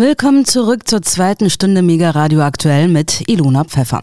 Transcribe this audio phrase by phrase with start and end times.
[0.00, 4.00] Willkommen zurück zur zweiten Stunde Mega Radio aktuell mit Ilona Pfeffer.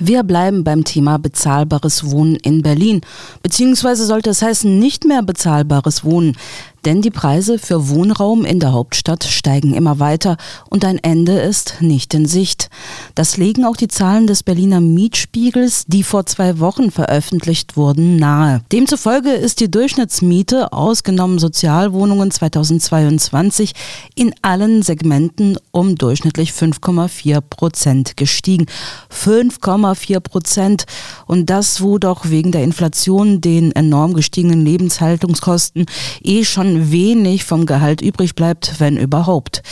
[0.00, 3.02] Wir bleiben beim Thema bezahlbares Wohnen in Berlin.
[3.42, 6.38] Beziehungsweise sollte es heißen, nicht mehr bezahlbares Wohnen.
[6.86, 10.36] Denn die Preise für Wohnraum in der Hauptstadt steigen immer weiter
[10.70, 12.70] und ein Ende ist nicht in Sicht.
[13.16, 18.62] Das legen auch die Zahlen des Berliner Mietspiegels, die vor zwei Wochen veröffentlicht wurden, nahe.
[18.70, 23.72] Demzufolge ist die Durchschnittsmiete, ausgenommen Sozialwohnungen 2022,
[24.14, 28.66] in allen Segmenten um durchschnittlich 5,4 Prozent gestiegen.
[29.12, 30.86] 5,4 Prozent.
[31.26, 35.86] Und das, wo doch wegen der Inflation, den enorm gestiegenen Lebenshaltungskosten
[36.22, 39.62] eh schon wenig vom Gehalt übrig bleibt, wenn überhaupt.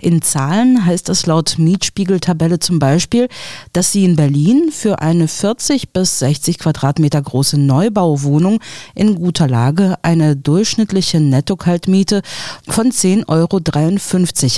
[0.00, 3.28] In Zahlen heißt es laut Mietspiegeltabelle zum Beispiel,
[3.72, 8.60] dass sie in Berlin für eine 40 bis 60 Quadratmeter große Neubauwohnung
[8.94, 12.22] in guter Lage eine durchschnittliche Nettokaltmiete
[12.68, 13.60] von 10,53 Euro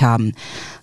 [0.03, 0.33] haben.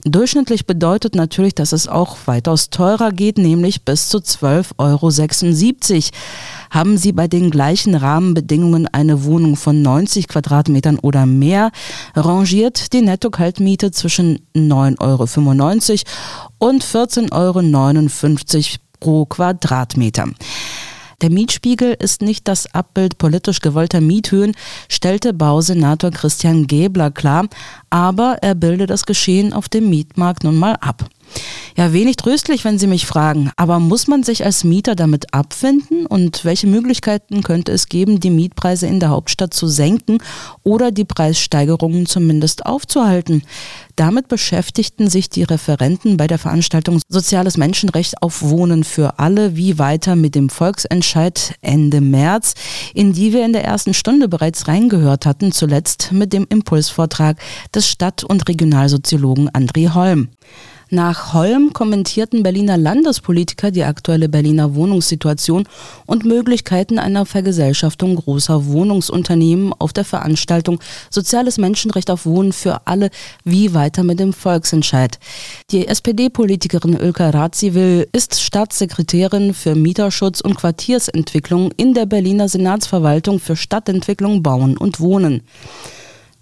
[0.03, 5.11] Durchschnittlich bedeutet natürlich, dass es auch weitaus teurer geht, nämlich bis zu 12,76 Euro.
[6.71, 11.71] Haben Sie bei den gleichen Rahmenbedingungen eine Wohnung von 90 Quadratmetern oder mehr,
[12.15, 20.29] rangiert die Netto-Kaltmiete zwischen 9,95 Euro und 14,59 Euro pro Quadratmeter.
[21.21, 24.55] Der Mietspiegel ist nicht das Abbild politisch gewollter Miethöhen,
[24.89, 27.47] stellte Bausenator Christian Gebler klar,
[27.91, 31.05] aber er bildet das Geschehen auf dem Mietmarkt nun mal ab.
[31.77, 33.51] Ja, wenig tröstlich, wenn Sie mich fragen.
[33.55, 36.05] Aber muss man sich als Mieter damit abfinden?
[36.05, 40.17] Und welche Möglichkeiten könnte es geben, die Mietpreise in der Hauptstadt zu senken
[40.63, 43.43] oder die Preissteigerungen zumindest aufzuhalten?
[43.95, 49.79] Damit beschäftigten sich die Referenten bei der Veranstaltung Soziales Menschenrecht auf Wohnen für alle wie
[49.79, 52.53] weiter mit dem Volksentscheid Ende März,
[52.93, 57.37] in die wir in der ersten Stunde bereits reingehört hatten, zuletzt mit dem Impulsvortrag
[57.73, 60.29] des Stadt- und Regionalsoziologen André Holm.
[60.93, 65.63] Nach Holm kommentierten Berliner Landespolitiker die aktuelle Berliner Wohnungssituation
[66.05, 73.09] und Möglichkeiten einer Vergesellschaftung großer Wohnungsunternehmen auf der Veranstaltung Soziales Menschenrecht auf Wohnen für alle,
[73.45, 75.17] wie weiter mit dem Volksentscheid.
[75.71, 83.55] Die SPD-Politikerin Ölka Radziwill ist Staatssekretärin für Mieterschutz und Quartiersentwicklung in der Berliner Senatsverwaltung für
[83.55, 85.43] Stadtentwicklung, Bauen und Wohnen.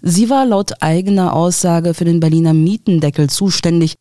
[0.02, 3.96] Sie war laut eigener Aussage für den Berliner Mietendeckel zuständig.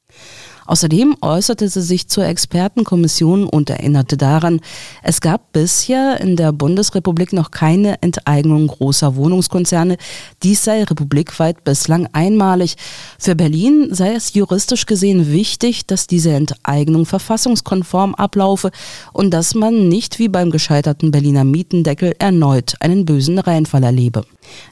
[0.70, 4.62] Außerdem äußerte sie sich zur Expertenkommission und erinnerte daran,
[5.02, 9.98] es gab bisher in der Bundesrepublik noch keine Enteignung großer Wohnungskonzerne.
[10.44, 12.76] Dies sei republikweit bislang einmalig.
[13.18, 18.70] Für Berlin sei es juristisch gesehen wichtig, dass diese Enteignung verfassungskonform ablaufe
[19.12, 24.24] und dass man nicht wie beim gescheiterten Berliner Mietendeckel erneut einen bösen Reinfall erlebe.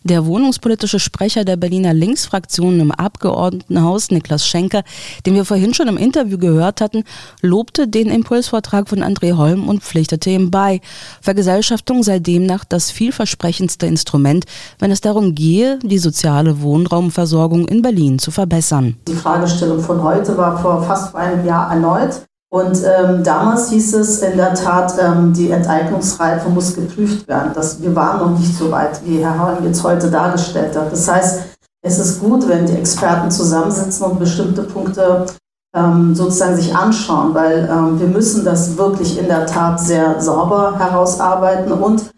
[0.04, 4.84] Der wohnungspolitische Sprecher der Berliner Linksfraktion im Abgeordnetenhaus, Niklas Schenker,
[5.26, 7.04] den wir vorhin schon im Interview gehört hatten,
[7.42, 10.82] lobte den Impulsvortrag von André Holm und pflichtete ihm bei.
[11.22, 14.46] Vergesellschaftung sei demnach das vielversprechendste Instrument,
[14.80, 18.96] wenn es darum gehe, die soziale Wohnraumversorgung in Berlin zu verbessern.
[19.08, 22.22] Die Fragestellung von heute war vor fast einem Jahr erneut.
[22.50, 27.52] Und ähm, damals hieß es in der Tat, ähm, die Enteignungsreife muss geprüft werden.
[27.54, 30.90] Das, wir waren noch nicht so weit, wie Herr Hahn jetzt heute dargestellt hat.
[30.90, 31.42] Das heißt,
[31.82, 35.26] es ist gut, wenn die Experten zusammensitzen und bestimmte Punkte
[35.74, 41.72] sozusagen sich anschauen, weil ähm, wir müssen das wirklich in der Tat sehr sauber herausarbeiten.
[41.72, 42.10] Und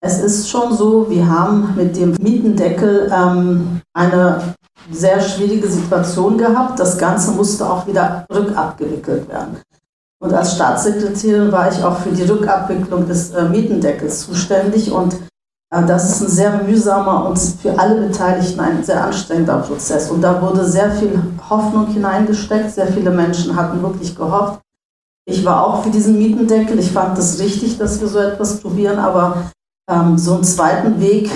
[0.00, 4.54] es ist schon so, wir haben mit dem Mietendeckel ähm, eine
[4.90, 6.78] sehr schwierige Situation gehabt.
[6.78, 9.60] Das Ganze musste auch wieder rückabgewickelt werden.
[10.22, 14.92] Und als Staatssekretärin war ich auch für die Rückabwicklung des äh, Mietendeckels zuständig.
[14.92, 15.16] Und
[15.72, 20.10] das ist ein sehr mühsamer und für alle Beteiligten ein sehr anstrengender Prozess.
[20.10, 22.72] Und da wurde sehr viel Hoffnung hineingesteckt.
[22.72, 24.60] Sehr viele Menschen hatten wirklich gehofft.
[25.26, 26.78] Ich war auch für diesen Mietendeckel.
[26.80, 28.98] Ich fand es richtig, dass wir so etwas probieren.
[28.98, 29.52] Aber
[29.88, 31.30] ähm, so einen zweiten Weg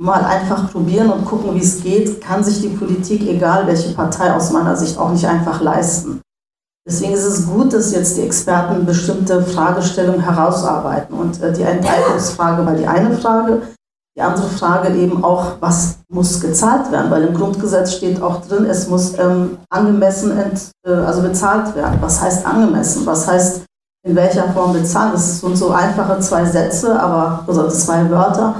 [0.00, 4.32] mal einfach probieren und gucken, wie es geht, kann sich die Politik, egal welche Partei
[4.32, 6.20] aus meiner Sicht, auch nicht einfach leisten.
[6.86, 11.16] Deswegen ist es gut, dass jetzt die Experten bestimmte Fragestellungen herausarbeiten.
[11.16, 13.62] Und äh, die Enteignungsfrage war die eine Frage.
[14.16, 17.10] Die andere Frage eben auch, was muss gezahlt werden?
[17.10, 21.98] Weil im Grundgesetz steht auch drin, es muss ähm, angemessen ent, äh, also bezahlt werden.
[22.00, 23.06] Was heißt angemessen?
[23.06, 23.62] Was heißt
[24.06, 25.14] in welcher Form bezahlt?
[25.14, 28.56] Das sind so einfache zwei Sätze, aber oder zwei Wörter.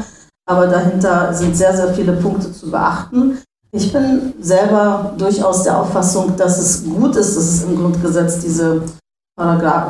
[0.48, 3.38] Aber dahinter sind sehr, sehr viele Punkte zu beachten.
[3.72, 8.82] Ich bin selber durchaus der Auffassung, dass es gut ist, dass es im Grundgesetz diese,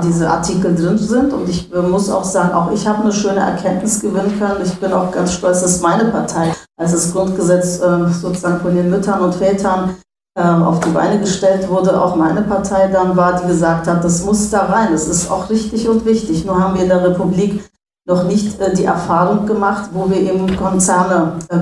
[0.04, 1.32] diese Artikel drin sind.
[1.32, 4.60] Und ich muss auch sagen, auch ich habe eine schöne Erkenntnis gewinnen können.
[4.64, 8.90] Ich bin auch ganz stolz, dass meine Partei, als das Grundgesetz äh, sozusagen von den
[8.90, 9.96] Müttern und Vätern
[10.38, 14.24] ähm, auf die Beine gestellt wurde, auch meine Partei dann war, die gesagt hat, das
[14.24, 16.44] muss da rein, das ist auch richtig und wichtig.
[16.44, 17.68] Nur haben wir in der Republik
[18.06, 21.58] noch nicht äh, die Erfahrung gemacht, wo wir eben Konzerne äh,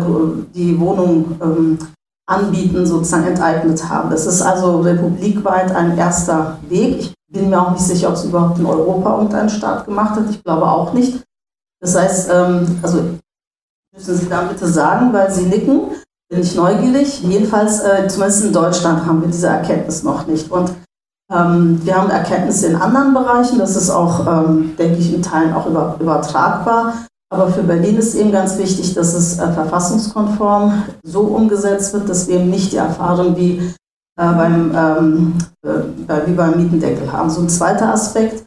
[0.55, 1.79] die Wohnungen ähm,
[2.27, 4.11] anbieten, sozusagen enteignet haben.
[4.11, 6.99] Das ist also republikweit ein erster Weg.
[7.01, 10.31] Ich bin mir auch nicht sicher, ob es überhaupt in Europa irgendeinen Staat gemacht hat.
[10.31, 11.23] Ich glaube auch nicht.
[11.81, 13.05] Das heißt, ähm, also
[13.95, 15.91] müssen Sie dann bitte sagen, weil Sie nicken
[16.31, 17.23] bin ich neugierig.
[17.23, 20.51] Jedenfalls, äh, zumindest in Deutschland haben wir diese Erkenntnis noch nicht.
[20.51, 20.73] Und
[21.33, 25.55] ähm, wir haben Erkenntnisse in anderen Bereichen, das ist auch, ähm, denke ich, in Teilen
[25.55, 26.95] auch über, übertragbar.
[27.31, 32.27] Aber für Berlin ist eben ganz wichtig, dass es äh, verfassungskonform so umgesetzt wird, dass
[32.27, 33.75] wir eben nicht die Erfahrung wie,
[34.23, 37.31] beim, ähm, äh, wie beim Mietendeckel haben.
[37.31, 38.45] So ein zweiter Aspekt,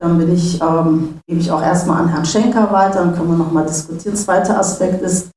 [0.00, 3.36] dann bin ich, ähm, gebe ich auch erstmal an Herrn Schenker weiter, dann können wir
[3.36, 4.16] nochmal diskutieren.
[4.16, 5.30] Zweiter Aspekt ist,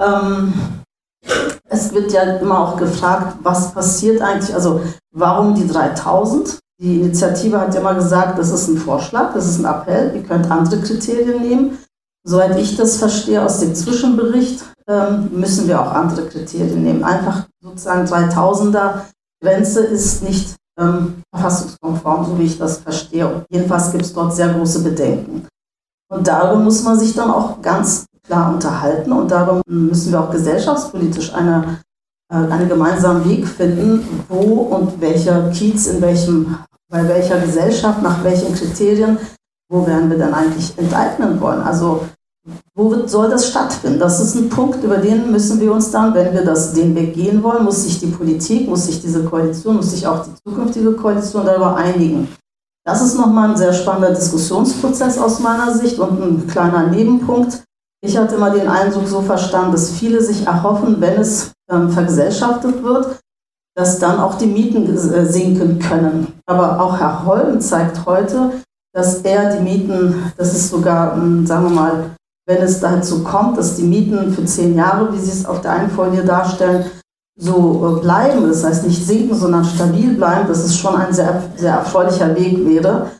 [0.00, 0.52] ähm,
[1.68, 4.80] es wird ja immer auch gefragt, was passiert eigentlich, also
[5.12, 6.58] warum die 3000?
[6.80, 10.22] Die Initiative hat ja mal gesagt, das ist ein Vorschlag, das ist ein Appell, ihr
[10.22, 11.78] könnt andere Kriterien nehmen.
[12.28, 17.04] Soweit ich das verstehe aus dem Zwischenbericht, ähm, müssen wir auch andere Kriterien nehmen.
[17.04, 19.02] Einfach sozusagen 3000er
[19.40, 23.28] Grenze ist nicht ähm, verfassungskonform, so wie ich das verstehe.
[23.28, 25.46] Und jedenfalls gibt es dort sehr große Bedenken.
[26.08, 30.30] Und darüber muss man sich dann auch ganz klar unterhalten und darum müssen wir auch
[30.30, 31.80] gesellschaftspolitisch eine,
[32.32, 36.58] äh, einen gemeinsamen Weg finden, wo und welcher Kiez in welchem,
[36.88, 39.18] bei welcher Gesellschaft, nach welchen Kriterien,
[39.68, 41.62] wo werden wir denn eigentlich enteignen wollen.
[41.62, 42.02] Also
[42.74, 43.98] wo soll das stattfinden?
[43.98, 47.14] Das ist ein Punkt, über den müssen wir uns dann, wenn wir das, den Weg
[47.14, 50.92] gehen wollen, muss sich die Politik, muss sich diese Koalition, muss sich auch die zukünftige
[50.92, 52.28] Koalition darüber einigen.
[52.84, 57.64] Das ist nochmal ein sehr spannender Diskussionsprozess aus meiner Sicht und ein kleiner Nebenpunkt.
[58.00, 62.84] Ich hatte immer den Eindruck so verstanden, dass viele sich erhoffen, wenn es ähm, vergesellschaftet
[62.84, 63.18] wird,
[63.74, 66.40] dass dann auch die Mieten äh, sinken können.
[66.46, 68.52] Aber auch Herr Holm zeigt heute,
[68.96, 72.10] dass er die Mieten, das ist sogar, ähm, sagen wir mal,
[72.46, 75.72] wenn es dazu kommt, dass die Mieten für zehn Jahre, wie Sie es auf der
[75.72, 76.86] einen Folie darstellen,
[77.38, 81.42] so äh, bleiben, das heißt nicht sinken, sondern stabil bleiben, dass es schon ein sehr,
[81.56, 83.10] sehr erfreulicher Weg wäre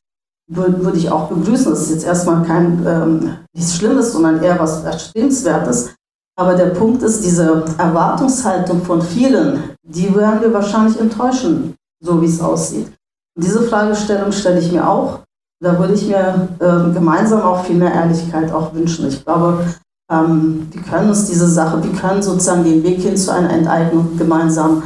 [0.48, 1.70] würde, würde ich auch begrüßen.
[1.70, 5.94] Das ist jetzt erstmal kein ähm, nichts Schlimmes, sondern eher was Erstrebenswertes.
[6.38, 12.26] Aber der Punkt ist, diese Erwartungshaltung von vielen, die werden wir wahrscheinlich enttäuschen, so wie
[12.26, 12.88] es aussieht.
[13.36, 15.25] Und diese Fragestellung stelle ich mir auch.
[15.62, 19.08] Da würde ich mir äh, gemeinsam auch viel mehr Ehrlichkeit auch wünschen.
[19.08, 19.64] Ich glaube,
[20.12, 24.16] ähm, wir können uns diese Sache, wir können sozusagen den Weg hin zu einer Enteignung
[24.18, 24.82] gemeinsam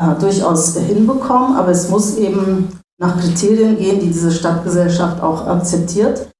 [0.00, 2.68] äh, durchaus hinbekommen, aber es muss eben
[3.00, 6.30] nach Kriterien gehen, die diese Stadtgesellschaft auch akzeptiert,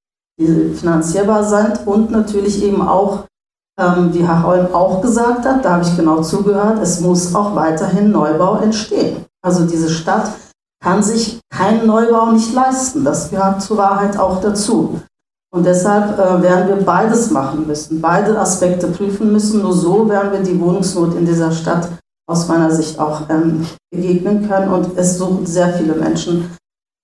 [0.41, 3.27] die finanzierbar sind und natürlich eben auch,
[3.79, 7.55] ähm, wie Herr Holm auch gesagt hat, da habe ich genau zugehört, es muss auch
[7.57, 9.25] weiterhin Neubau entstehen.
[9.45, 10.31] Also diese Stadt
[10.85, 13.05] kann sich keinen Neubau nicht leisten.
[13.05, 15.01] Das gehört zur Wahrheit auch dazu.
[15.51, 19.63] Und deshalb äh, werden wir beides machen müssen, beide Aspekte prüfen müssen.
[19.63, 21.89] Nur so werden wir die Wohnungsnot in dieser Stadt
[22.29, 24.73] aus meiner Sicht auch ähm, begegnen können.
[24.73, 26.51] Und es suchen sehr viele Menschen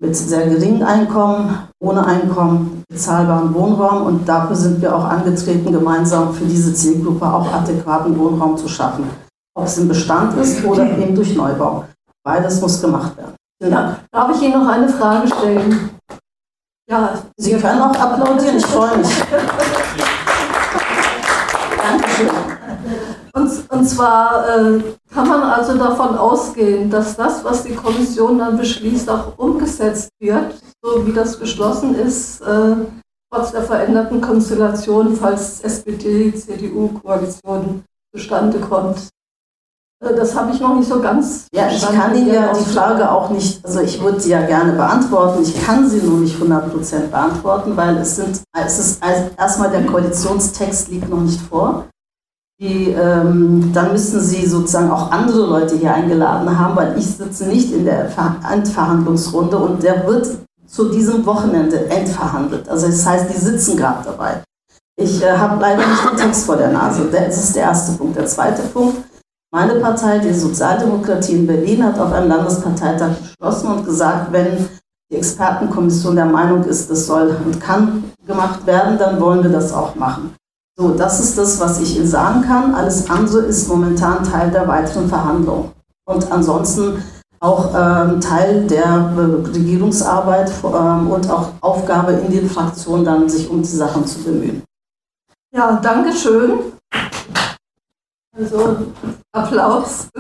[0.03, 4.03] mit sehr geringem Einkommen, ohne Einkommen, bezahlbaren Wohnraum.
[4.03, 9.05] Und dafür sind wir auch angetreten, gemeinsam für diese Zielgruppe auch adäquaten Wohnraum zu schaffen.
[9.57, 11.85] Ob es im Bestand ist oder eben durch Neubau.
[12.23, 13.40] Beides muss gemacht werden.
[13.63, 15.91] Ja, darf ich Ihnen noch eine Frage stellen?
[16.89, 19.09] Ja, Sie können auch applaudieren, ich freue mich.
[21.83, 22.31] Dankeschön.
[23.35, 24.81] Und, und zwar äh,
[25.13, 30.55] kann man also davon ausgehen, dass das, was die Kommission dann beschließt, auch umgesetzt wird,
[30.83, 32.77] so wie das beschlossen ist, äh,
[33.31, 39.11] trotz der veränderten Konstellation, falls SPD-CDU-Koalition zustande kommt.
[40.01, 41.47] Äh, das habe ich noch nicht so ganz.
[41.55, 44.73] Ja, ich kann Ihnen ja die Frage auch nicht, also ich würde sie ja gerne
[44.73, 49.03] beantworten, ich kann sie nur nicht 100% beantworten, weil es sind, es ist
[49.37, 51.87] erstmal der Koalitionstext liegt noch nicht vor.
[52.61, 57.47] Die, ähm, dann müssen Sie sozusagen auch andere Leute hier eingeladen haben, weil ich sitze
[57.47, 58.11] nicht in der
[58.53, 60.29] Endverhandlungsrunde und der wird
[60.67, 62.69] zu diesem Wochenende endverhandelt.
[62.69, 64.43] Also das heißt, die sitzen gerade dabei.
[65.01, 67.09] Ich äh, habe leider nicht den Text vor der Nase.
[67.11, 68.17] Das ist der erste Punkt.
[68.17, 69.10] Der zweite Punkt.
[69.53, 74.69] Meine Partei, die Sozialdemokratie in Berlin, hat auf einem Landesparteitag beschlossen und gesagt, wenn
[75.11, 79.73] die Expertenkommission der Meinung ist, das soll und kann gemacht werden, dann wollen wir das
[79.73, 80.37] auch machen.
[80.79, 82.77] So, das ist das, was ich Ihnen sagen kann.
[82.77, 85.73] Alles andere ist momentan Teil der weiteren Verhandlungen.
[86.07, 87.03] Und ansonsten
[87.41, 93.51] auch ähm, Teil der äh, Regierungsarbeit ähm, und auch Aufgabe in den Fraktionen, dann sich
[93.51, 94.63] um die Sachen zu bemühen.
[95.53, 96.61] Ja, danke schön.
[98.41, 98.77] Also
[99.33, 100.09] Applaus.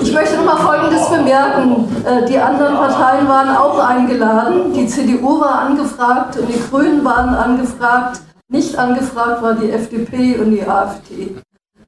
[0.00, 1.86] Ich möchte noch mal Folgendes bemerken.
[2.04, 4.72] Äh, die anderen Parteien waren auch eingeladen.
[4.72, 8.20] Die CDU war angefragt und die Grünen waren angefragt.
[8.48, 11.36] Nicht angefragt war die FDP und die AfD.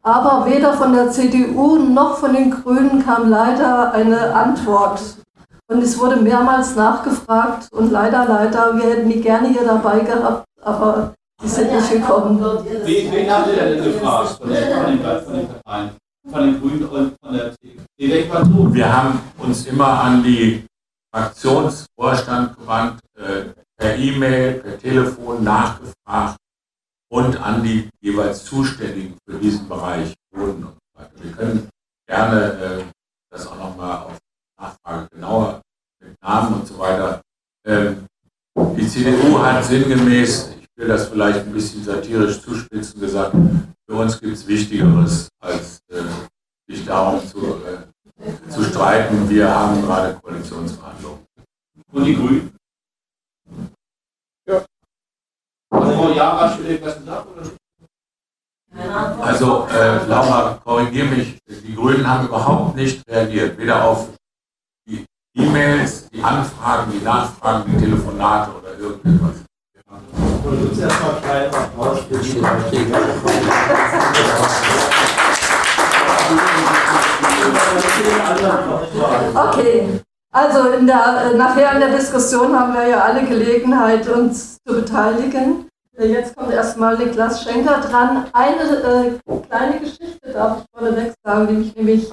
[0.02, 5.00] Aber weder von der CDU noch von den Grünen kam leider eine Antwort.
[5.68, 10.44] Und es wurde mehrmals nachgefragt und leider, leider, wir hätten die gerne hier dabei gehabt,
[10.62, 12.40] aber die sind nicht gekommen.
[12.40, 15.90] Wen habt ihr denn gefragt von den, von den, von den Parteien?
[16.30, 18.74] Von den Grünen und von der CDU?
[18.74, 20.64] Wir haben uns immer an die
[21.12, 26.36] Fraktionsvorstand gewandt, äh, per E-Mail, per Telefon nachgefragt
[27.10, 31.12] und an die jeweils Zuständigen für diesen Bereich Boden und so weiter.
[31.22, 31.68] Wir können
[32.06, 32.84] gerne äh,
[33.30, 34.18] das auch nochmal auf
[34.60, 35.62] Nachfrage genauer
[36.02, 37.20] mit Namen und so weiter.
[37.66, 38.06] Ähm,
[38.76, 43.34] die CDU hat sinngemäß, will das vielleicht ein bisschen satirisch zuspitzen gesagt,
[43.88, 46.02] für uns gibt es Wichtigeres, als äh,
[46.68, 49.28] sich darum zu, äh, zu streiten.
[49.28, 51.26] Wir haben gerade Koalitionsverhandlungen.
[51.92, 52.56] Und die Grünen?
[54.46, 54.64] Ja.
[55.70, 57.26] Also, ja, hast du etwas gesagt?
[59.20, 64.10] Also, äh, Laura, korrigiere mich, die Grünen haben überhaupt nicht reagiert, weder auf
[64.86, 69.46] die E-Mails, die Anfragen, die Nachfragen, die Telefonate oder irgendetwas.
[79.34, 80.00] Okay,
[80.32, 85.68] also in der, nachher in der Diskussion haben wir ja alle Gelegenheit, uns zu beteiligen.
[85.98, 88.26] Jetzt kommt erstmal Niklas Schenker dran.
[88.32, 92.12] Eine äh, kleine Geschichte darf ich vorneweg sagen, die mich nämlich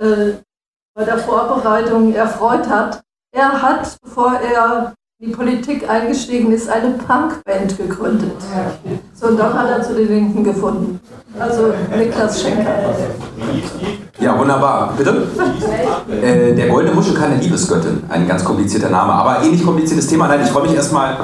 [0.00, 0.32] äh,
[0.94, 3.02] bei der Vorbereitung erfreut hat.
[3.30, 8.36] Er hat, bevor er in die Politik eingestiegen ist, eine Punkband gegründet.
[9.14, 11.00] So, und dann hat er zu den Linken gefunden.
[11.36, 12.94] Also Niklas Schenker.
[14.20, 14.94] Ja, wunderbar.
[14.96, 15.26] Bitte?
[16.22, 18.04] Äh, der Goldene Muschel keine Liebesgöttin.
[18.08, 20.28] Ein ganz komplizierter Name, aber ähnlich kompliziertes Thema.
[20.28, 21.16] Nein, ich freue mich erstmal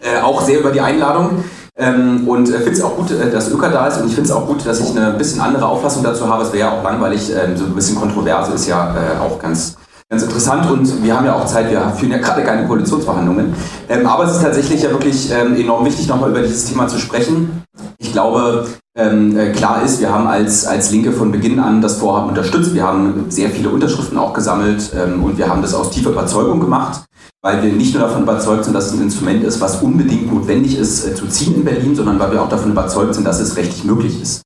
[0.00, 1.44] äh, auch sehr über die Einladung.
[1.76, 4.30] Ähm, und äh, finde es auch gut, äh, dass Öka da ist und ich finde
[4.30, 6.42] es auch gut, dass ich eine bisschen andere Auffassung dazu habe.
[6.42, 9.76] Es wäre ja auch langweilig, ähm, so ein bisschen Kontroverse ist ja äh, auch ganz,
[10.10, 13.54] ganz interessant und wir haben ja auch Zeit, wir führen ja gerade keine Koalitionsverhandlungen.
[13.88, 16.98] Ähm, aber es ist tatsächlich ja wirklich ähm, enorm wichtig, nochmal über dieses Thema zu
[16.98, 17.62] sprechen.
[17.98, 21.98] Ich glaube, ähm, äh, klar ist, wir haben als, als Linke von Beginn an das
[21.98, 22.74] Vorhaben unterstützt.
[22.74, 26.58] Wir haben sehr viele Unterschriften auch gesammelt ähm, und wir haben das aus tiefer Überzeugung
[26.58, 27.04] gemacht,
[27.42, 30.78] weil wir nicht nur davon überzeugt sind, dass es ein Instrument ist, was unbedingt notwendig
[30.78, 33.56] ist äh, zu ziehen in Berlin, sondern weil wir auch davon überzeugt sind, dass es
[33.56, 34.42] rechtlich möglich ist.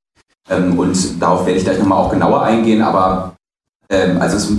[0.50, 3.37] Ähm, und darauf werde ich gleich nochmal auch genauer eingehen, aber
[3.92, 4.50] also es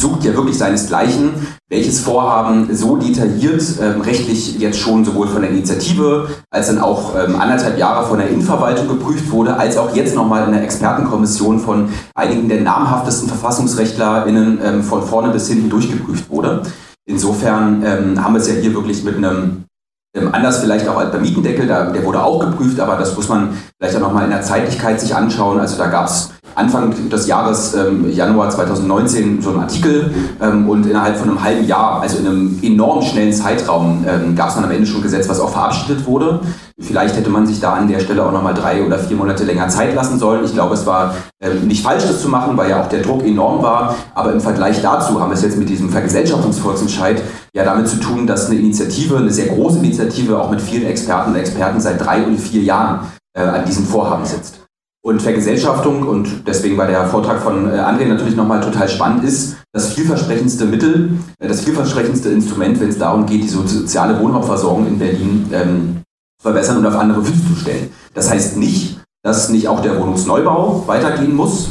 [0.00, 1.30] sucht ja wirklich seinesgleichen,
[1.68, 7.14] welches Vorhaben so detailliert ähm, rechtlich jetzt schon sowohl von der Initiative als dann auch
[7.16, 11.58] ähm, anderthalb Jahre von der Innenverwaltung geprüft wurde, als auch jetzt nochmal in der Expertenkommission
[11.58, 16.62] von einigen der namhaftesten VerfassungsrechtlerInnen ähm, von vorne bis hinten durchgeprüft wurde.
[17.08, 19.64] Insofern ähm, haben wir es ja hier wirklich mit einem
[20.16, 23.28] ähm, Anders vielleicht auch als beim Mietendeckel, da, der wurde auch geprüft, aber das muss
[23.28, 25.60] man vielleicht auch nochmal in der Zeitlichkeit sich anschauen.
[25.60, 30.10] Also da gab es Anfang des Jahres, ähm, Januar 2019, so einen Artikel
[30.40, 34.48] ähm, und innerhalb von einem halben Jahr, also in einem enorm schnellen Zeitraum, ähm, gab
[34.48, 36.40] es dann am Ende schon ein Gesetz, was auch verabschiedet wurde.
[36.80, 39.68] Vielleicht hätte man sich da an der Stelle auch nochmal drei oder vier Monate länger
[39.68, 40.46] Zeit lassen sollen.
[40.46, 43.26] Ich glaube, es war ähm, nicht falsch, das zu machen, weil ja auch der Druck
[43.26, 43.94] enorm war.
[44.14, 47.22] Aber im Vergleich dazu haben wir es jetzt mit diesem Vergesellschaftungsvolksentscheid
[47.54, 51.32] ja damit zu tun, dass eine Initiative, eine sehr große Initiative, auch mit vielen Experten
[51.32, 53.00] und Experten seit drei und vier Jahren
[53.36, 54.65] äh, an diesem Vorhaben sitzt.
[55.06, 59.56] Und Vergesellschaftung, und deswegen war der Vortrag von äh, André natürlich nochmal total spannend, ist
[59.72, 64.98] das vielversprechendste Mittel, äh, das vielversprechendste Instrument, wenn es darum geht, die soziale Wohnraumversorgung in
[64.98, 66.02] Berlin ähm,
[66.40, 67.90] zu verbessern und auf andere Füße zu stellen.
[68.14, 71.68] Das heißt nicht, dass nicht auch der Wohnungsneubau weitergehen muss.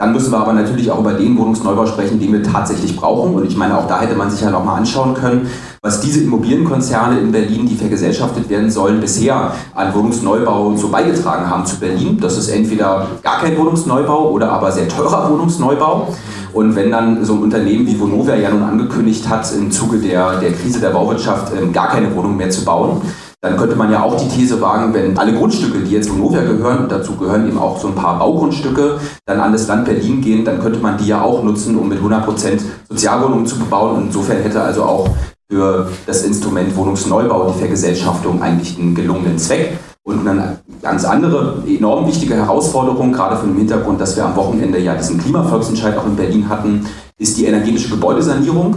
[0.00, 3.34] Dann müssen wir aber natürlich auch über den Wohnungsneubau sprechen, den wir tatsächlich brauchen.
[3.34, 5.50] Und ich meine, auch da hätte man sich ja nochmal anschauen können,
[5.82, 11.66] was diese Immobilienkonzerne in Berlin, die vergesellschaftet werden sollen, bisher an Wohnungsneubau so beigetragen haben
[11.66, 12.18] zu Berlin.
[12.18, 16.08] Das ist entweder gar kein Wohnungsneubau oder aber sehr teurer Wohnungsneubau.
[16.54, 20.40] Und wenn dann so ein Unternehmen wie Vonovia ja nun angekündigt hat, im Zuge der,
[20.40, 23.02] der Krise der Bauwirtschaft ähm, gar keine Wohnung mehr zu bauen,
[23.42, 26.88] dann könnte man ja auch die These wagen, wenn alle Grundstücke, die jetzt Vonovia gehören,
[26.88, 30.60] dazu gehören eben auch so ein paar Baugrundstücke, dann an das Land Berlin gehen, dann
[30.60, 33.96] könnte man die ja auch nutzen, um mit 100% Sozialwohnungen zu bebauen.
[33.96, 35.08] Und insofern hätte also auch
[35.50, 39.78] für das Instrument Wohnungsneubau die Vergesellschaftung eigentlich einen gelungenen Zweck.
[40.02, 44.78] Und eine ganz andere, enorm wichtige Herausforderung, gerade von dem Hintergrund, dass wir am Wochenende
[44.78, 46.86] ja diesen Klimavolksentscheid auch in Berlin hatten,
[47.18, 48.76] ist die energetische Gebäudesanierung.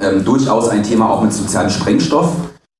[0.00, 2.30] Ähm, durchaus ein Thema auch mit sozialem Sprengstoff.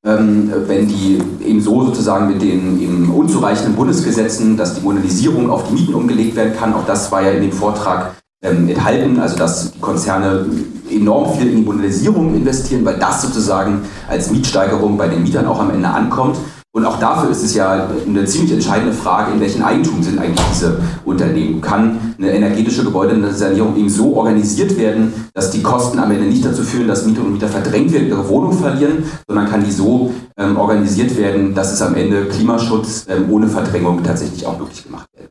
[0.09, 5.69] Ähm, wenn die eben so sozusagen mit den eben unzureichenden Bundesgesetzen, dass die Modernisierung auf
[5.69, 6.73] die Mieten umgelegt werden kann.
[6.73, 10.47] Auch das war ja in dem Vortrag ähm, enthalten, also dass die Konzerne
[10.91, 15.61] enorm viel in die Modernisierung investieren, weil das sozusagen als Mietsteigerung bei den Mietern auch
[15.61, 16.39] am Ende ankommt.
[16.79, 20.47] Und auch dafür ist es ja eine ziemlich entscheidende Frage, in welchem Eigentum sind eigentlich
[20.53, 21.61] diese Unternehmen.
[21.61, 26.63] Kann eine energetische Gebäudesanierung eben so organisiert werden, dass die Kosten am Ende nicht dazu
[26.63, 30.57] führen, dass Mieter und Mieter verdrängt werden, ihre Wohnung verlieren, sondern kann die so ähm,
[30.57, 35.31] organisiert werden, dass es am Ende Klimaschutz ähm, ohne Verdrängung tatsächlich auch möglich gemacht wird.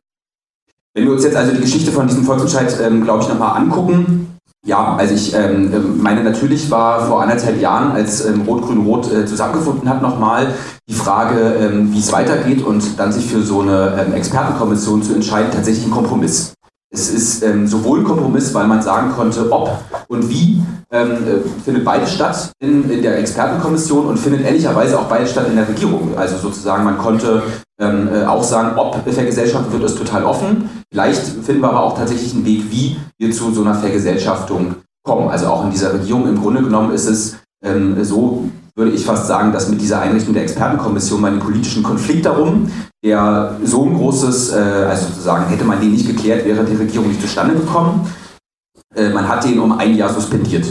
[0.92, 4.37] Wenn wir uns jetzt also die Geschichte von diesem Volksentscheid, ähm, glaube ich, nochmal angucken,
[4.68, 9.24] ja, also ich ähm, ähm, meine, natürlich war vor anderthalb Jahren, als ähm, Rot-Grün-Rot äh,
[9.24, 10.48] zusammengefunden hat, nochmal
[10.86, 15.14] die Frage, ähm, wie es weitergeht und dann sich für so eine ähm, Expertenkommission zu
[15.14, 16.52] entscheiden, tatsächlich ein Kompromiss.
[16.90, 19.70] Es ist ähm, sowohl ein Kompromiss, weil man sagen konnte, ob
[20.08, 25.04] und wie ähm, äh, findet beides statt in, in, der Expertenkommission und findet ehrlicherweise auch
[25.04, 26.16] beides statt in der Regierung.
[26.16, 27.42] Also sozusagen, man konnte
[27.78, 30.70] ähm, äh, auch sagen, ob vergesellschaftet wird, ist total offen.
[30.90, 35.28] Vielleicht finden wir aber auch tatsächlich einen Weg, wie wir zu so einer Vergesellschaftung kommen.
[35.28, 38.48] Also auch in dieser Regierung im Grunde genommen ist es ähm, so,
[38.78, 42.70] würde ich fast sagen, dass mit dieser Einrichtung der Expertenkommission man den politischen Konflikt darum,
[43.04, 47.08] der so ein großes, äh, also sozusagen hätte man den nicht geklärt, wäre die Regierung
[47.08, 48.08] nicht zustande gekommen.
[48.94, 50.64] Äh, man hat den um ein Jahr suspendiert.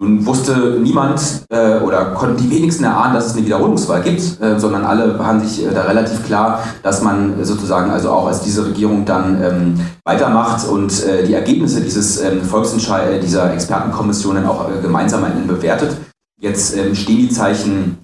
[0.00, 4.58] Nun wusste niemand äh, oder konnten die wenigsten erahnen, dass es eine Wiederholungswahl gibt, äh,
[4.58, 8.66] sondern alle waren sich äh, da relativ klar, dass man sozusagen also auch als diese
[8.66, 14.46] Regierung dann ähm, weitermacht und äh, die Ergebnisse dieses ähm, Volksentscheid, äh, dieser Expertenkommission dann
[14.46, 15.96] auch äh, gemeinsam bewertet.
[16.42, 17.98] Jetzt ähm, stehen die Zeichen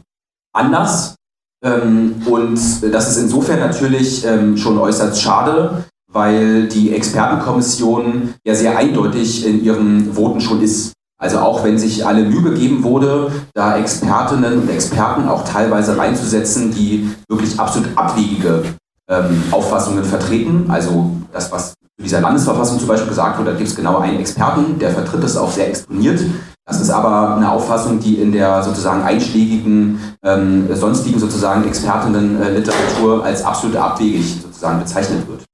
[0.54, 1.16] anders
[1.64, 2.54] ähm, und
[2.92, 9.64] das ist insofern natürlich ähm, schon äußerst schade, weil die Expertenkommission ja sehr eindeutig in
[9.64, 10.92] ihren Voten schon ist.
[11.20, 16.70] Also auch wenn sich alle Mühe gegeben wurde, da Expertinnen und Experten auch teilweise reinzusetzen,
[16.70, 18.62] die wirklich absolut abwegige
[19.08, 20.66] ähm, Auffassungen vertreten.
[20.68, 24.20] Also das, was zu dieser Landesverfassung zum Beispiel gesagt wurde, da gibt es genau einen
[24.20, 26.20] Experten, der vertritt das auch sehr exponiert.
[26.68, 33.42] Das ist aber eine Auffassung, die in der sozusagen einschlägigen, ähm, sonstigen sozusagen Expertinnenliteratur als
[33.42, 35.44] absolut abwegig sozusagen bezeichnet wird.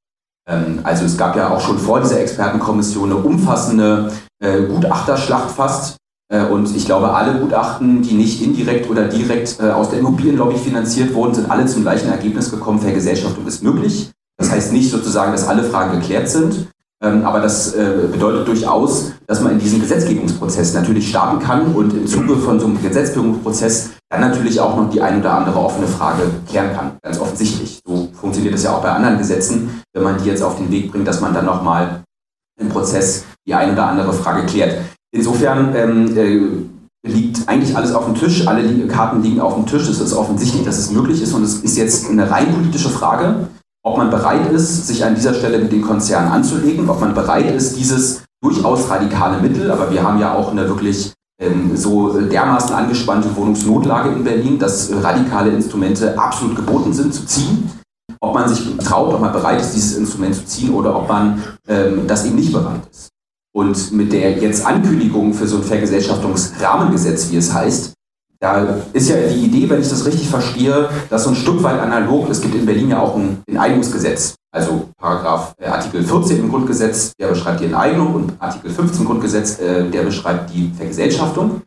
[0.48, 5.96] Ähm, also es gab ja auch schon vor dieser Expertenkommission eine umfassende äh, Gutachterschlacht fast.
[6.32, 10.58] Äh, und ich glaube, alle Gutachten, die nicht indirekt oder direkt äh, aus der Immobilienlobby
[10.58, 14.10] finanziert wurden, sind alle zum gleichen Ergebnis gekommen, Vergesellschaftung ist möglich.
[14.36, 16.66] Das heißt nicht sozusagen, dass alle Fragen geklärt sind,
[17.04, 22.06] aber das äh, bedeutet durchaus, dass man in diesen Gesetzgebungsprozess natürlich starten kann und im
[22.06, 26.22] Zuge von so einem Gesetzgebungsprozess dann natürlich auch noch die ein oder andere offene Frage
[26.48, 26.92] klären kann.
[27.02, 27.80] Ganz offensichtlich.
[27.86, 30.90] So funktioniert das ja auch bei anderen Gesetzen, wenn man die jetzt auf den Weg
[30.90, 32.02] bringt, dass man dann nochmal
[32.60, 34.78] im Prozess die ein oder andere Frage klärt.
[35.12, 39.88] Insofern ähm, äh, liegt eigentlich alles auf dem Tisch, alle Karten liegen auf dem Tisch.
[39.88, 43.48] Es ist offensichtlich, dass es möglich ist und es ist jetzt eine rein politische Frage
[43.84, 47.54] ob man bereit ist, sich an dieser Stelle mit den Konzernen anzulegen, ob man bereit
[47.54, 52.74] ist, dieses durchaus radikale Mittel, aber wir haben ja auch eine wirklich ähm, so dermaßen
[52.74, 57.70] angespannte Wohnungsnotlage in Berlin, dass radikale Instrumente absolut geboten sind zu ziehen.
[58.20, 61.42] Ob man sich traut, ob man bereit ist, dieses Instrument zu ziehen oder ob man
[61.68, 63.08] ähm, das eben nicht bereit ist.
[63.54, 67.93] Und mit der jetzt Ankündigung für so ein Vergesellschaftungsrahmengesetz, wie es heißt,
[68.44, 71.80] da ist ja die Idee, wenn ich das richtig verstehe, dass so ein Stück weit
[71.80, 76.50] analog, es gibt in Berlin ja auch ein Enteignungsgesetz, also Paragraph äh, Artikel 14 im
[76.50, 81.62] Grundgesetz, der beschreibt die Enteignung und Artikel 15 im Grundgesetz, äh, der beschreibt die Vergesellschaftung.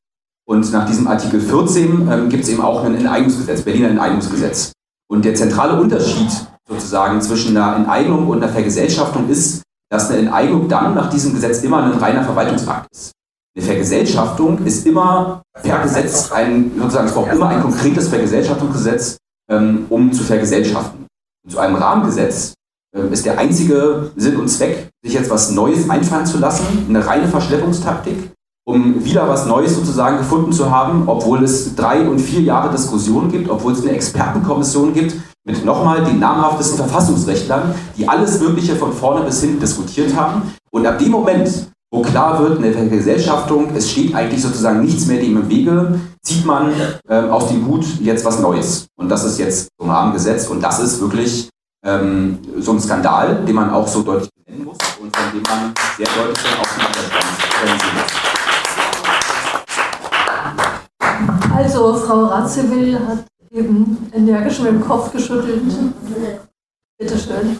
[0.47, 4.71] Und nach diesem Artikel 14 ähm, gibt es eben auch ein Enteignungsgesetz, Berliner Enteignungsgesetz.
[5.09, 6.29] Und der zentrale Unterschied
[6.69, 11.63] sozusagen zwischen einer Enteignung und einer Vergesellschaftung ist, dass eine Enteignung dann nach diesem Gesetz
[11.63, 13.13] immer ein reiner Verwaltungsakt ist.
[13.57, 19.17] Eine Vergesellschaftung ist immer per Gesetz ein, sozusagen, es braucht immer ein konkretes Vergesellschaftungsgesetz,
[19.49, 21.07] ähm, um zu vergesellschaften.
[21.43, 22.53] Und zu einem Rahmengesetz
[22.95, 27.03] äh, ist der einzige Sinn und Zweck, sich jetzt was Neues einfallen zu lassen, eine
[27.03, 28.29] reine Verschleppungstaktik,
[28.63, 33.31] um wieder was Neues sozusagen gefunden zu haben, obwohl es drei und vier Jahre Diskussionen
[33.31, 35.15] gibt, obwohl es eine Expertenkommission gibt
[35.47, 40.43] mit nochmal den namhaftesten Verfassungsrechtlern, die alles Mögliche von vorne bis hin diskutiert haben.
[40.69, 45.05] Und ab dem Moment, wo klar wird, in der Vergesellschaftung, es steht eigentlich sozusagen nichts
[45.05, 46.73] mehr dem im Wege, zieht man
[47.09, 48.87] ähm, aus dem Hut jetzt was Neues.
[48.97, 51.49] Und das ist jetzt so ein Rahmengesetz und das ist wirklich
[51.85, 55.73] ähm, so ein Skandal, den man auch so deutlich benennen muss und von dem man
[55.97, 56.65] sehr deutlich auch
[57.85, 58.27] muss.
[61.55, 65.63] Also, Frau Ratzewil hat eben energisch mit dem Kopf geschüttelt.
[66.99, 67.59] Bitte schön.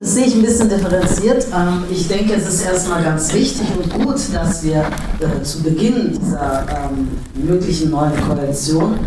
[0.00, 1.48] Das sehe ich ein bisschen differenziert.
[1.52, 4.86] Ähm, ich denke, es ist erstmal ganz wichtig und gut, dass wir
[5.18, 9.00] äh, zu Beginn dieser ähm, möglichen neuen Koalition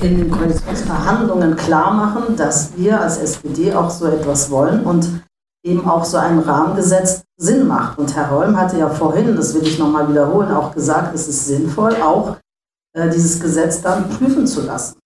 [0.00, 5.22] in den Koalitionsverhandlungen klar machen, dass wir als SPD auch so etwas wollen und
[5.64, 7.98] eben auch so ein Rahmengesetz Sinn macht.
[7.98, 11.46] Und Herr Holm hatte ja vorhin, das will ich nochmal wiederholen, auch gesagt, es ist
[11.46, 12.36] sinnvoll, auch
[12.94, 15.01] äh, dieses Gesetz dann prüfen zu lassen.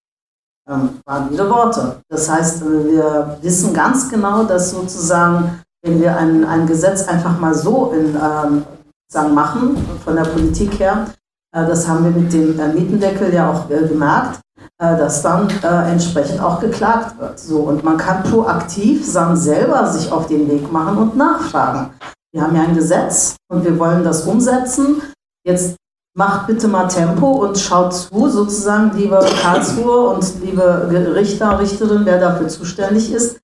[0.69, 2.01] Ähm, waren wieder Worte.
[2.09, 7.55] Das heißt, wir wissen ganz genau, dass sozusagen, wenn wir ein, ein Gesetz einfach mal
[7.55, 8.65] so in, ähm,
[9.09, 11.07] sagen, machen, von der Politik her,
[11.55, 14.41] äh, das haben wir mit dem äh, Mietendeckel ja auch äh, gemerkt,
[14.79, 17.39] äh, dass dann äh, entsprechend auch geklagt wird.
[17.39, 21.95] So, und man kann proaktiv sagen, selber sich auf den Weg machen und nachfragen.
[22.33, 25.01] Wir haben ja ein Gesetz und wir wollen das umsetzen.
[25.47, 25.77] Jetzt
[26.17, 32.19] macht bitte mal Tempo und schaut zu, sozusagen, liebe Karlsruhe und liebe Richter, Richterin, wer
[32.19, 33.39] dafür zuständig ist,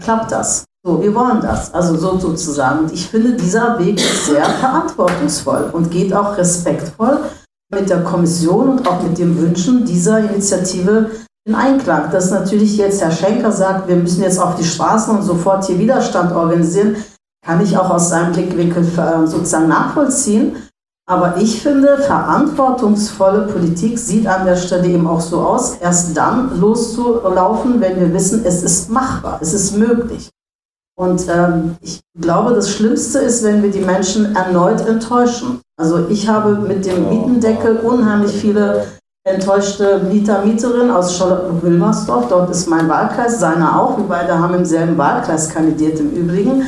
[0.00, 0.64] klappt das.
[0.86, 1.72] So, wir wollen das.
[1.72, 2.80] Also so sozusagen.
[2.80, 7.18] Und ich finde, dieser Weg ist sehr verantwortungsvoll und geht auch respektvoll
[7.74, 11.10] mit der Kommission und auch mit den Wünschen dieser Initiative
[11.46, 12.10] in Einklang.
[12.10, 15.78] Dass natürlich jetzt Herr Schenker sagt, wir müssen jetzt auf die Straßen und sofort hier
[15.78, 16.96] Widerstand organisieren,
[17.44, 20.56] kann ich auch aus seinem Blickwinkel äh, sozusagen nachvollziehen.
[21.06, 26.58] Aber ich finde, verantwortungsvolle Politik sieht an der Stelle eben auch so aus, erst dann
[26.58, 30.30] loszulaufen, wenn wir wissen, es ist machbar, es ist möglich.
[30.96, 35.60] Und ähm, ich glaube, das Schlimmste ist, wenn wir die Menschen erneut enttäuschen.
[35.76, 38.86] Also ich habe mit dem Mietendeckel unheimlich viele
[39.26, 42.28] enttäuschte Mieter, Mieterinnen aus Charlottenburg-Wilmersdorf.
[42.28, 43.98] Dort ist mein Wahlkreis, seiner auch.
[43.98, 46.62] Wir beide haben im selben Wahlkreis kandidiert im Übrigen.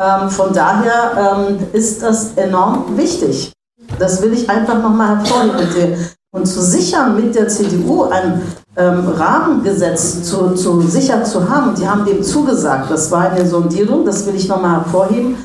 [0.00, 3.52] Ähm, von daher ähm, ist das enorm wichtig.
[3.98, 5.96] Das will ich einfach nochmal hervorheben.
[6.34, 8.42] Und zu sichern mit der CDU ein
[8.76, 14.04] ähm, Rahmengesetz zu, zu sicher zu haben, die haben dem zugesagt, das war eine Sondierung,
[14.04, 15.36] das will ich nochmal hervorheben.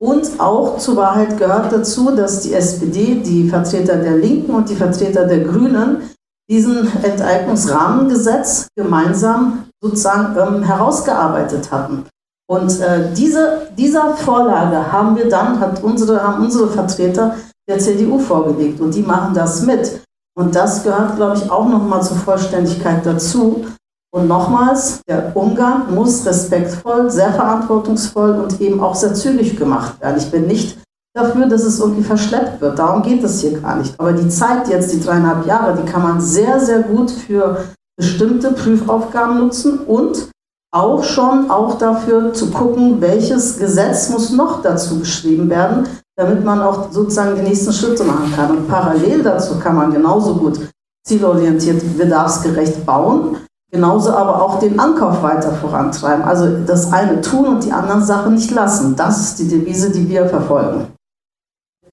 [0.00, 4.76] Und auch zur Wahrheit gehört dazu, dass die SPD, die Vertreter der Linken und die
[4.76, 6.08] Vertreter der Grünen
[6.48, 12.06] diesen Enteignungsrahmengesetz gemeinsam sozusagen ähm, herausgearbeitet hatten.
[12.48, 17.34] Und äh, diese, dieser Vorlage haben wir dann, hat unsere, haben unsere Vertreter
[17.68, 20.00] der CDU vorgelegt und die machen das mit.
[20.36, 23.66] Und das gehört, glaube ich, auch nochmal zur Vollständigkeit dazu.
[24.10, 30.16] Und nochmals, der Umgang muss respektvoll, sehr verantwortungsvoll und eben auch sehr zügig gemacht werden.
[30.16, 30.78] Ich bin nicht
[31.14, 32.78] dafür, dass es irgendwie verschleppt wird.
[32.78, 33.94] Darum geht es hier gar nicht.
[33.98, 37.64] Aber die Zeit jetzt, die dreieinhalb Jahre, die kann man sehr, sehr gut für
[37.98, 40.30] bestimmte Prüfaufgaben nutzen und
[40.72, 46.60] auch schon auch dafür zu gucken, welches Gesetz muss noch dazu geschrieben werden, damit man
[46.60, 48.50] auch sozusagen die nächsten Schritte machen kann.
[48.50, 50.58] Und parallel dazu kann man genauso gut
[51.06, 53.36] zielorientiert, bedarfsgerecht bauen,
[53.70, 56.24] genauso aber auch den Ankauf weiter vorantreiben.
[56.24, 58.96] Also das eine tun und die anderen Sachen nicht lassen.
[58.96, 60.88] Das ist die Devise, die wir verfolgen.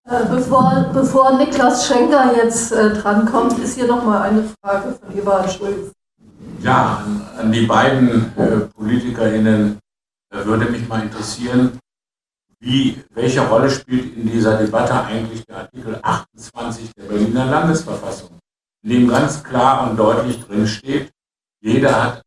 [0.10, 5.48] Äh, bevor, bevor Niklas Schenker jetzt äh, drankommt, ist hier nochmal eine Frage von Eva
[5.48, 5.92] Schulz.
[6.62, 9.78] Ja, an, an die beiden äh, PolitikerInnen
[10.34, 11.80] äh, würde mich mal interessieren,
[12.66, 18.40] wie, welche Rolle spielt in dieser Debatte eigentlich der Artikel 28 der Berliner Landesverfassung,
[18.84, 21.12] in dem ganz klar und deutlich drin steht,
[21.62, 22.24] jeder hat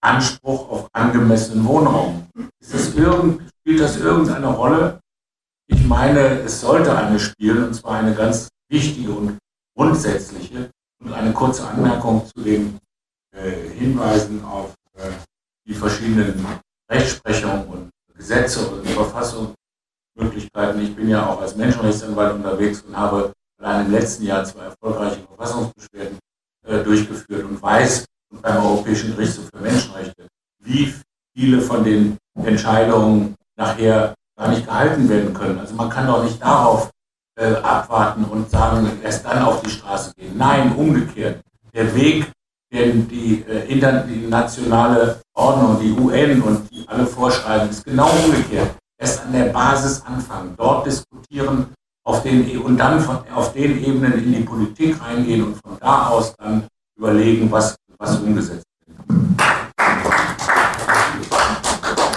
[0.00, 2.28] Anspruch auf angemessenen Wohnraum.
[2.60, 5.00] Das irgend, spielt das irgendeine Rolle?
[5.66, 9.38] Ich meine, es sollte eine spielen, und zwar eine ganz wichtige und
[9.76, 10.70] grundsätzliche.
[11.02, 12.78] Und eine kurze Anmerkung zu den
[13.34, 15.10] äh, Hinweisen auf äh,
[15.66, 16.46] die verschiedenen
[16.88, 18.84] Rechtsprechungen und Gesetze und
[20.14, 20.82] Verfassungsmöglichkeiten.
[20.82, 25.20] Ich bin ja auch als Menschenrechtsanwalt unterwegs und habe allein im letzten Jahr zwei erfolgreiche
[25.26, 26.18] Verfassungsbeschwerden
[26.66, 28.04] äh, durchgeführt und weiß
[28.42, 30.26] beim Europäischen Gerichtshof für Menschenrechte,
[30.60, 30.92] wie
[31.34, 35.58] viele von den Entscheidungen nachher gar nicht gehalten werden können.
[35.58, 36.90] Also man kann doch nicht darauf
[37.36, 40.36] äh, abwarten und sagen, erst dann auf die Straße gehen.
[40.36, 41.40] Nein, umgekehrt.
[41.72, 42.30] Der Weg
[42.72, 48.74] denn die, äh, internationale Ordnung, die UN und die alle vorschreiben, ist genau umgekehrt.
[48.98, 51.66] Erst an der Basis anfangen, dort diskutieren
[52.06, 55.76] auf den, e- und dann von, auf den Ebenen in die Politik reingehen und von
[55.80, 56.64] da aus dann
[56.96, 58.98] überlegen, was, was umgesetzt wird.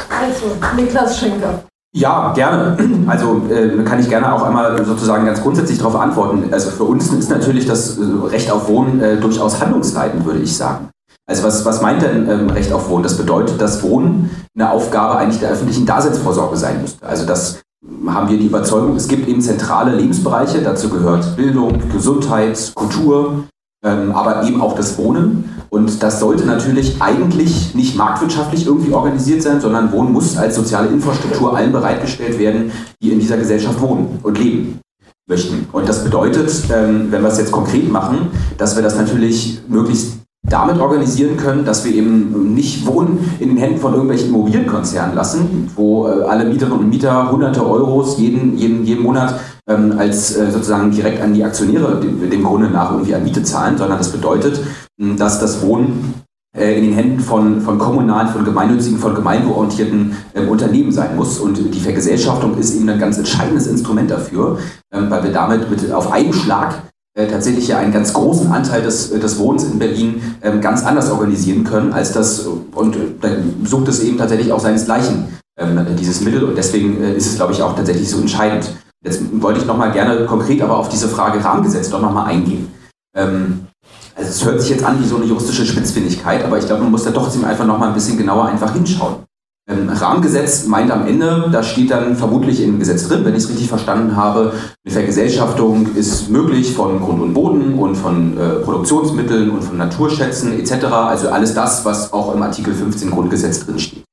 [0.09, 1.63] Also, Niklas Schenker.
[1.95, 2.77] Ja, gerne.
[3.07, 6.53] Also äh, kann ich gerne auch einmal sozusagen ganz grundsätzlich darauf antworten.
[6.53, 10.55] Also für uns ist natürlich das äh, Recht auf Wohnen äh, durchaus handlungsleitend, würde ich
[10.55, 10.89] sagen.
[11.29, 13.03] Also was, was meint denn ähm, Recht auf Wohnen?
[13.03, 17.05] Das bedeutet, dass Wohnen eine Aufgabe eigentlich der öffentlichen Daseinsvorsorge sein müsste.
[17.05, 17.59] Also das
[18.07, 23.43] haben wir die Überzeugung, es gibt eben zentrale Lebensbereiche, dazu gehört Bildung, Gesundheit, Kultur,
[23.83, 25.55] ähm, aber eben auch das Wohnen.
[25.69, 30.87] Und das sollte natürlich eigentlich nicht marktwirtschaftlich irgendwie organisiert sein, sondern Wohnen muss als soziale
[30.87, 34.79] Infrastruktur allen bereitgestellt werden, die in dieser Gesellschaft wohnen und leben
[35.27, 35.67] möchten.
[35.73, 40.19] Und das bedeutet, ähm, wenn wir es jetzt konkret machen, dass wir das natürlich möglichst
[40.49, 45.69] damit organisieren können, dass wir eben nicht Wohnen in den Händen von irgendwelchen Immobilienkonzernen lassen,
[45.75, 50.49] wo äh, alle Mieterinnen und Mieter hunderte Euros jeden, jeden, jeden Monat ähm, als äh,
[50.49, 54.11] sozusagen direkt an die Aktionäre dem, dem Grunde nach irgendwie an Miete zahlen, sondern das
[54.11, 54.61] bedeutet,
[54.97, 56.13] dass das Wohnen
[56.57, 61.39] äh, in den Händen von, von kommunalen, von gemeinnützigen, von gemeinwohlorientierten ähm, Unternehmen sein muss.
[61.39, 64.57] Und die Vergesellschaftung ist eben ein ganz entscheidendes Instrument dafür,
[64.91, 66.86] ähm, weil wir damit mit auf einen Schlag äh,
[67.25, 71.09] tatsächlich ja einen ganz großen Anteil des, äh, des Wohnens in Berlin ähm, ganz anders
[71.09, 76.21] organisieren können, als das, und äh, dann sucht es eben tatsächlich auch seinesgleichen, ähm, dieses
[76.21, 78.71] Mittel, und deswegen äh, ist es, glaube ich, auch tatsächlich so entscheidend.
[79.03, 82.67] Jetzt wollte ich nochmal gerne konkret aber auf diese Frage Rahmengesetz doch nochmal eingehen.
[83.15, 83.67] Ähm,
[84.15, 86.91] also es hört sich jetzt an wie so eine juristische Spitzfindigkeit, aber ich glaube, man
[86.91, 89.26] muss da doch einfach nochmal ein bisschen genauer einfach hinschauen.
[89.69, 93.49] Ähm, Rahmengesetz meint am Ende, da steht dann vermutlich im Gesetz drin, wenn ich es
[93.49, 94.53] richtig verstanden habe,
[94.85, 100.57] eine Vergesellschaftung ist möglich von Grund und Boden und von äh, Produktionsmitteln und von Naturschätzen
[100.57, 100.85] etc.
[100.85, 104.03] Also alles das, was auch im Artikel 15 Grundgesetz drin steht.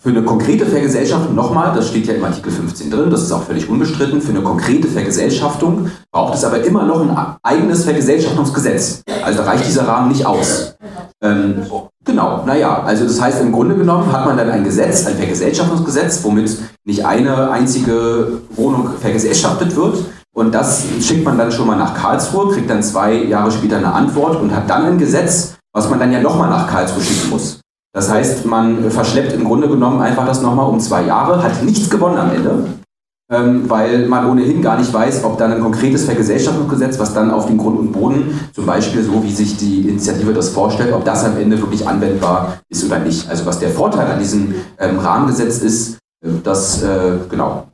[0.00, 3.42] Für eine konkrete Vergesellschaftung, nochmal, das steht ja im Artikel 15 drin, das ist auch
[3.42, 9.02] völlig unbestritten, für eine konkrete Vergesellschaftung braucht es aber immer noch ein eigenes Vergesellschaftungsgesetz.
[9.24, 10.76] Also reicht dieser Rahmen nicht aus.
[11.20, 11.66] Ähm,
[12.06, 16.24] genau, naja, also das heißt, im Grunde genommen hat man dann ein Gesetz, ein Vergesellschaftungsgesetz,
[16.24, 19.98] womit nicht eine einzige Wohnung vergesellschaftet wird.
[20.34, 23.92] Und das schickt man dann schon mal nach Karlsruhe, kriegt dann zwei Jahre später eine
[23.92, 27.60] Antwort und hat dann ein Gesetz, was man dann ja nochmal nach Karlsruhe schicken muss.
[27.94, 31.88] Das heißt, man verschleppt im Grunde genommen einfach das nochmal um zwei Jahre, hat nichts
[31.88, 32.64] gewonnen am Ende,
[33.28, 37.58] weil man ohnehin gar nicht weiß, ob dann ein konkretes Vergesellschaftungsgesetz, was dann auf den
[37.58, 41.36] Grund und Boden, zum Beispiel so wie sich die Initiative das vorstellt, ob das am
[41.36, 43.28] Ende wirklich anwendbar ist oder nicht.
[43.28, 45.98] Also was der Vorteil an diesem ähm, Rahmengesetz ist,
[46.42, 47.68] das, äh, genau,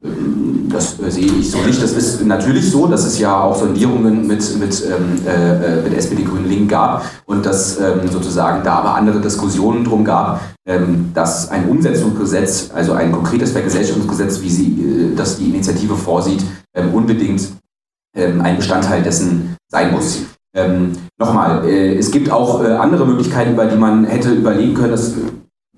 [0.70, 1.82] das äh, sehe ich so nicht.
[1.82, 5.94] Das ist natürlich so, dass es ja auch Sondierungen mit, mit, ähm, äh, äh mit
[5.94, 11.10] SPD, Grünen, Linken gab und dass ähm, sozusagen da aber andere Diskussionen drum gab, ähm,
[11.14, 16.94] dass ein Umsetzungsgesetz, also ein konkretes Vergesellschaftungsgesetz, wie sie äh, das die Initiative vorsieht, ähm,
[16.94, 17.48] unbedingt
[18.16, 20.22] ähm, ein Bestandteil dessen sein muss.
[20.54, 24.90] Ähm, Nochmal, äh, es gibt auch äh, andere Möglichkeiten, über die man hätte überlegen können,
[24.90, 25.14] dass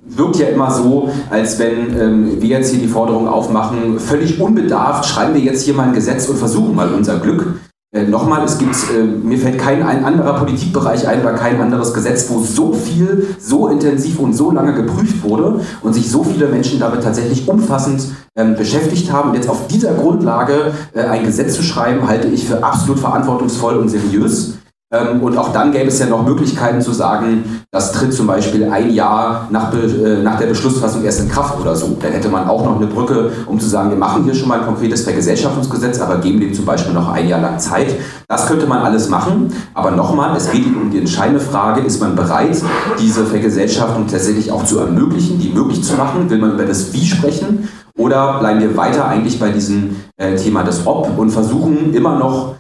[0.07, 5.07] wirkt ja immer so, als wenn ähm, wir jetzt hier die Forderung aufmachen, völlig unbedarft
[5.07, 7.61] schreiben wir jetzt hier mal ein Gesetz und versuchen mal unser Glück.
[7.95, 11.95] Äh, Nochmal, es gibt, äh, mir fällt kein ein anderer Politikbereich ein oder kein anderes
[11.95, 16.49] Gesetz, wo so viel, so intensiv und so lange geprüft wurde und sich so viele
[16.49, 19.31] Menschen damit tatsächlich umfassend ähm, beschäftigt haben.
[19.31, 23.77] Und jetzt auf dieser Grundlage äh, ein Gesetz zu schreiben, halte ich für absolut verantwortungsvoll
[23.77, 24.55] und seriös.
[24.95, 28.71] Ähm, und auch dann gäbe es ja noch Möglichkeiten zu sagen, das tritt zum Beispiel
[28.71, 31.97] ein Jahr nach, äh, nach der Beschlussfassung erst in Kraft oder so.
[32.01, 34.61] Dann hätte man auch noch eine Brücke, um zu sagen, wir machen hier schon mal
[34.61, 37.97] ein konkretes Vergesellschaftungsgesetz, aber geben dem zum Beispiel noch ein Jahr lang Zeit.
[38.29, 39.53] Das könnte man alles machen.
[39.75, 42.63] Aber nochmal, es geht um die entscheidende Frage, ist man bereit,
[43.01, 46.31] diese Vergesellschaftung tatsächlich auch zu ermöglichen, die möglich zu machen?
[46.31, 47.69] Will man über das Wie sprechen?
[47.97, 52.57] Oder bleiben wir weiter eigentlich bei diesem äh, Thema des Ob und versuchen immer noch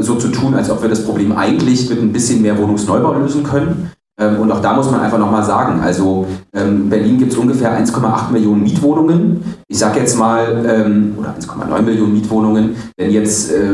[0.00, 3.42] so zu tun, als ob wir das Problem eigentlich mit ein bisschen mehr Wohnungsneubau lösen
[3.42, 3.90] können.
[4.20, 7.76] Ähm, und auch da muss man einfach nochmal sagen, also ähm, Berlin gibt es ungefähr
[7.76, 9.42] 1,8 Millionen Mietwohnungen.
[9.66, 13.70] Ich sage jetzt mal, ähm, oder 1,9 Millionen Mietwohnungen, wenn jetzt äh,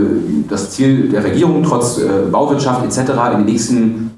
[0.48, 3.10] das Ziel der Regierung trotz äh, Bauwirtschaft etc.
[3.32, 4.10] in den nächsten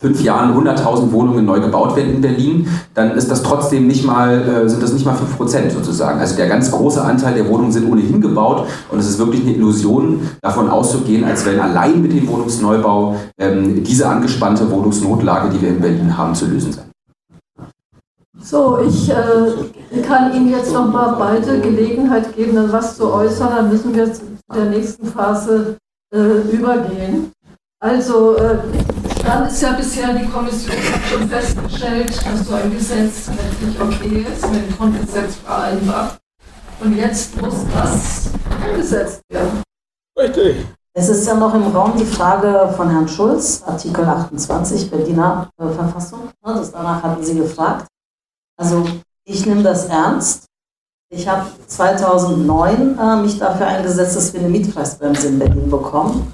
[0.00, 4.64] fünf Jahren 100.000 Wohnungen neu gebaut werden in Berlin, dann ist das trotzdem nicht mal,
[4.64, 6.20] äh, sind das nicht mal 5% sozusagen.
[6.20, 9.54] Also der ganz große Anteil der Wohnungen sind ohnehin gebaut und es ist wirklich eine
[9.54, 15.70] Illusion, davon auszugehen, als wenn allein mit dem Wohnungsneubau ähm, diese angespannte Wohnungsnotlage, die wir
[15.70, 16.82] in Berlin haben, zu lösen sei.
[18.40, 23.50] So, ich äh, kann Ihnen jetzt noch mal beide Gelegenheit geben, dann was zu äußern.
[23.56, 24.22] Dann müssen wir zu
[24.54, 25.76] der nächsten Phase
[26.14, 27.32] äh, übergehen.
[27.80, 28.58] Also, äh,
[29.28, 30.74] dann ist ja bisher die Kommission
[31.10, 36.18] schon festgestellt, dass so ein Gesetz rechtlich okay ist, mit dem Grundgesetz vereinbart.
[36.80, 38.30] Und jetzt muss das
[38.66, 39.62] umgesetzt werden.
[40.18, 40.66] Richtig.
[40.94, 45.68] Es ist ja noch im Raum die Frage von Herrn Schulz, Artikel 28 Berliner äh,
[45.68, 46.30] Verfassung.
[46.44, 47.86] Ne, das danach hatten Sie gefragt.
[48.56, 48.86] Also
[49.26, 50.46] ich nehme das ernst.
[51.10, 56.32] Ich habe 2009 äh, mich dafür eingesetzt, dass wir eine Mietpreisbremse in Berlin bekommen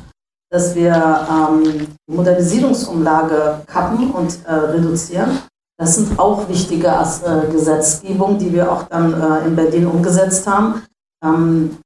[0.54, 0.94] dass wir
[1.28, 5.40] ähm, Modernisierungsumlage kappen und äh, reduzieren.
[5.76, 10.84] Das sind auch wichtige äh, Gesetzgebungen, die wir auch dann äh, in Berlin umgesetzt haben.
[11.24, 11.78] Ähm,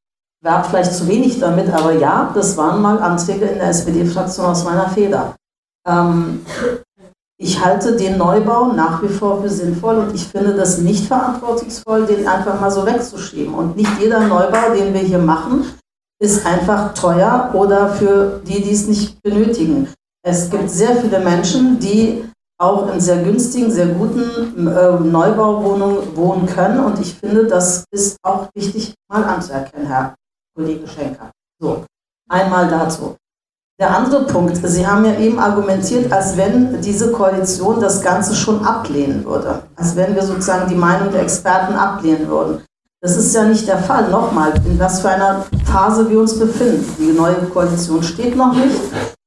[0.45, 4.65] gab vielleicht zu wenig damit, aber ja, das waren mal Anträge in der SPD-Fraktion aus
[4.65, 5.35] meiner Feder.
[5.87, 6.45] Ähm,
[7.39, 12.05] ich halte den Neubau nach wie vor für sinnvoll und ich finde das nicht verantwortungsvoll,
[12.05, 13.55] den einfach mal so wegzuschieben.
[13.55, 15.65] Und nicht jeder Neubau, den wir hier machen,
[16.21, 19.89] ist einfach teuer oder für die, die es nicht benötigen.
[20.25, 22.25] Es gibt sehr viele Menschen, die
[22.61, 26.81] auch in sehr günstigen, sehr guten äh, Neubauwohnungen wohnen können.
[26.85, 30.15] Und ich finde, das ist auch wichtig mal anzuerkennen, Herr
[30.57, 31.31] Kollege Schenker.
[31.61, 31.85] So,
[32.29, 33.17] einmal dazu.
[33.81, 38.65] Der andere Punkt, Sie haben ja eben argumentiert, als wenn diese Koalition das Ganze schon
[38.67, 39.63] ablehnen würde.
[39.77, 42.65] Als wenn wir sozusagen die Meinung der Experten ablehnen würden.
[43.01, 44.11] Das ist ja nicht der Fall.
[44.11, 46.85] Nochmal, in was für einer Phase wir uns befinden.
[46.99, 48.77] Die neue Koalition steht noch nicht.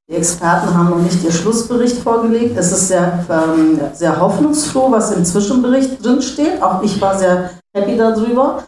[0.09, 2.57] Die Experten haben noch nicht ihr Schlussbericht vorgelegt.
[2.57, 6.61] Es ist sehr, ähm, sehr hoffnungsfroh, was im Zwischenbericht drin steht.
[6.61, 8.65] Auch ich war sehr happy darüber.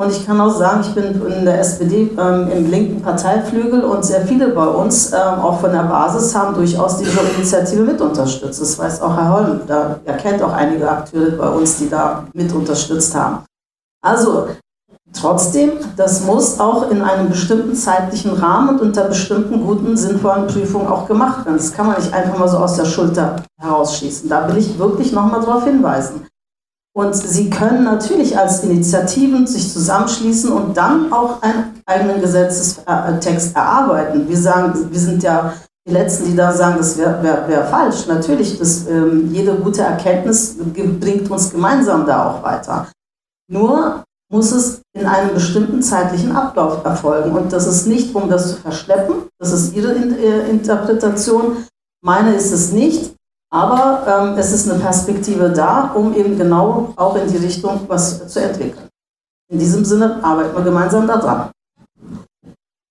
[0.00, 4.02] Und ich kann auch sagen, ich bin in der SPD ähm, im linken Parteiflügel und
[4.02, 8.62] sehr viele bei uns, ähm, auch von der Basis, haben durchaus diese Initiative mit unterstützt.
[8.62, 9.60] Das weiß auch Herr Holm.
[9.66, 13.47] Da, er kennt auch einige Akteure bei uns, die da mit unterstützt haben.
[14.00, 14.48] Also
[15.14, 20.86] Trotzdem, das muss auch in einem bestimmten zeitlichen Rahmen und unter bestimmten guten, sinnvollen Prüfungen
[20.86, 21.56] auch gemacht werden.
[21.56, 24.28] Das kann man nicht einfach mal so aus der Schulter herausschießen.
[24.28, 26.26] Da will ich wirklich nochmal darauf hinweisen.
[26.94, 34.28] Und Sie können natürlich als Initiativen sich zusammenschließen und dann auch einen eigenen Gesetzestext erarbeiten.
[34.28, 35.54] Wir sagen, wir sind ja
[35.86, 38.06] die Letzten, die da sagen, das wäre wär, wär falsch.
[38.08, 40.56] Natürlich, das, ähm, jede gute Erkenntnis
[41.00, 42.88] bringt uns gemeinsam da auch weiter.
[43.50, 47.32] Nur muss es in einem bestimmten zeitlichen Ablauf erfolgen.
[47.32, 49.28] Und das ist nicht, um das zu verschleppen.
[49.38, 51.64] Das ist Ihre äh, Interpretation.
[52.02, 53.14] Meine ist es nicht.
[53.50, 58.28] Aber ähm, es ist eine Perspektive da, um eben genau auch in die Richtung was
[58.28, 58.88] zu entwickeln.
[59.50, 61.50] In diesem Sinne arbeiten wir gemeinsam daran.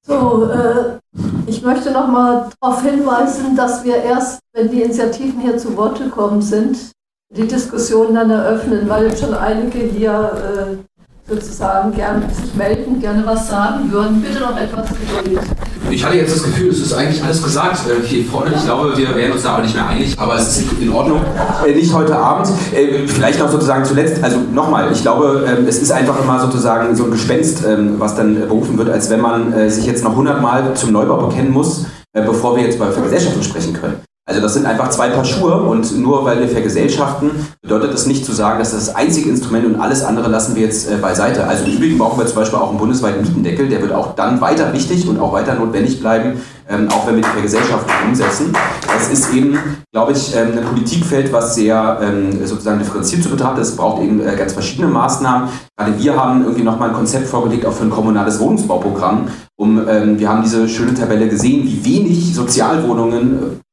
[0.07, 0.97] So, äh,
[1.45, 5.99] ich möchte noch mal darauf hinweisen, dass wir erst, wenn die Initiativen hier zu Wort
[5.99, 6.91] gekommen sind,
[7.35, 10.31] die Diskussion dann eröffnen, weil schon einige hier
[10.79, 14.21] äh, sozusagen gerne sich melden, gerne was sagen würden.
[14.21, 15.41] Bitte noch etwas Geduld.
[15.89, 18.53] Ich hatte jetzt das Gefühl, es ist eigentlich alles gesagt äh, hier vorne.
[18.55, 21.21] Ich glaube, wir werden uns da aber nicht mehr einig, aber es ist in Ordnung.
[21.65, 22.49] Äh, nicht heute Abend.
[22.73, 26.95] Äh, vielleicht noch sozusagen zuletzt, also nochmal, ich glaube, äh, es ist einfach immer sozusagen
[26.95, 30.73] so ein Gespenst, ähm, was dann berufen wird, als wenn man sich jetzt noch hundertmal
[30.75, 34.01] zum Neubau bekennen muss, bevor wir jetzt bei Vergesellschaftung sprechen können.
[34.29, 38.25] Also das sind einfach zwei Paar Schuhe und nur weil wir vergesellschaften, bedeutet das nicht
[38.25, 41.47] zu sagen, dass das das einzige Instrument und alles andere lassen wir jetzt äh, beiseite.
[41.47, 44.41] Also im Übrigen brauchen wir zum Beispiel auch einen bundesweiten Mietendeckel, der wird auch dann
[44.41, 48.51] weiter wichtig und auch weiter notwendig bleiben, ähm, auch wenn wir die Vergesellschaftung umsetzen.
[48.85, 49.57] Das ist eben,
[49.93, 53.69] glaube ich, ähm, ein Politikfeld, was sehr ähm, sozusagen differenziert zu betrachten ist.
[53.69, 55.47] Es braucht eben äh, ganz verschiedene Maßnahmen.
[55.77, 59.29] Gerade wir haben irgendwie nochmal ein Konzept vorgelegt, auch für ein kommunales Wohnungsbauprogramm.
[59.59, 63.66] Um, ähm, wir haben diese schöne Tabelle gesehen, wie wenig Sozialwohnungen äh,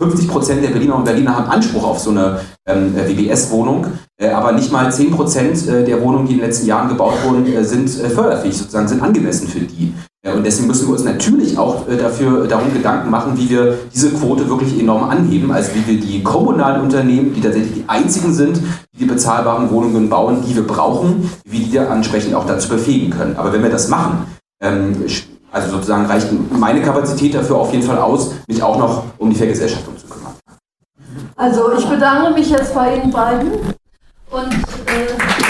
[0.00, 3.86] 50 Prozent der Berliner und Berliner haben Anspruch auf so eine ähm, WBS-Wohnung,
[4.18, 7.14] äh, aber nicht mal 10 Prozent äh, der Wohnungen, die in den letzten Jahren gebaut
[7.22, 9.92] wurden, äh, sind äh, förderfähig, sozusagen sind angemessen für die.
[10.24, 14.08] und deswegen müssen wir uns natürlich auch äh, dafür darum Gedanken machen, wie wir diese
[14.10, 18.56] Quote wirklich enorm anheben, also wie wir die kommunalen Unternehmen, die tatsächlich die einzigen sind,
[18.94, 23.10] die die bezahlbaren Wohnungen bauen, die wir brauchen, wie die da ansprechend auch dazu befähigen
[23.10, 23.36] können.
[23.36, 24.24] Aber wenn wir das machen,
[24.62, 24.96] ähm,
[25.52, 29.36] also sozusagen reicht meine Kapazität dafür auf jeden Fall aus, mich auch noch um die
[29.36, 30.34] Vergesellschaftung zu kümmern.
[31.36, 33.50] Also ich bedanke mich jetzt bei Ihnen beiden
[34.30, 34.52] und
[34.86, 35.40] äh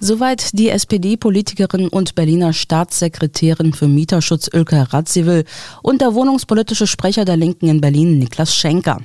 [0.00, 5.44] Soweit die SPD-Politikerin und Berliner Staatssekretärin für Mieterschutz Ilke Radziwill
[5.82, 8.98] und der wohnungspolitische Sprecher der Linken in Berlin Niklas Schenker.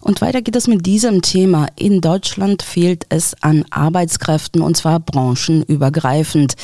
[0.00, 1.68] Und weiter geht es mit diesem Thema.
[1.76, 6.54] In Deutschland fehlt es an Arbeitskräften und zwar branchenübergreifend.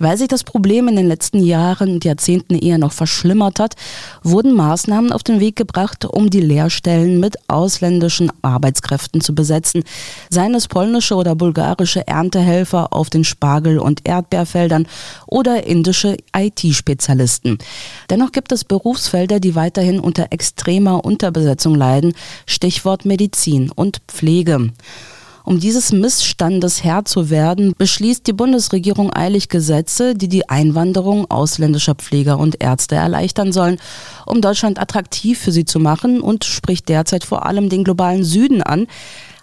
[0.00, 3.76] Weil sich das Problem in den letzten Jahren und Jahrzehnten eher noch verschlimmert hat,
[4.22, 9.84] wurden Maßnahmen auf den Weg gebracht, um die Lehrstellen mit ausländischen Arbeitskräften zu besetzen.
[10.30, 14.88] Seien es polnische oder bulgarische Erntehelfer auf den Spargel- und Erdbeerfeldern
[15.26, 17.58] oder indische IT-Spezialisten.
[18.08, 22.14] Dennoch gibt es Berufsfelder, die weiterhin unter extremer Unterbesetzung leiden.
[22.46, 24.70] Stichwort Medizin und Pflege.
[25.44, 31.94] Um dieses Missstandes Herr zu werden, beschließt die Bundesregierung eilig Gesetze, die die Einwanderung ausländischer
[31.94, 33.78] Pfleger und Ärzte erleichtern sollen,
[34.26, 38.62] um Deutschland attraktiv für sie zu machen und spricht derzeit vor allem den globalen Süden
[38.62, 38.86] an.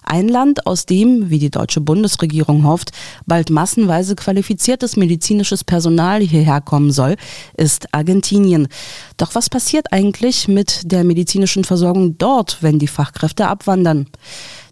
[0.09, 2.91] Ein Land, aus dem, wie die deutsche Bundesregierung hofft,
[3.25, 7.17] bald massenweise qualifiziertes medizinisches Personal hierher kommen soll,
[7.57, 8.69] ist Argentinien.
[9.17, 14.07] Doch was passiert eigentlich mit der medizinischen Versorgung dort, wenn die Fachkräfte abwandern?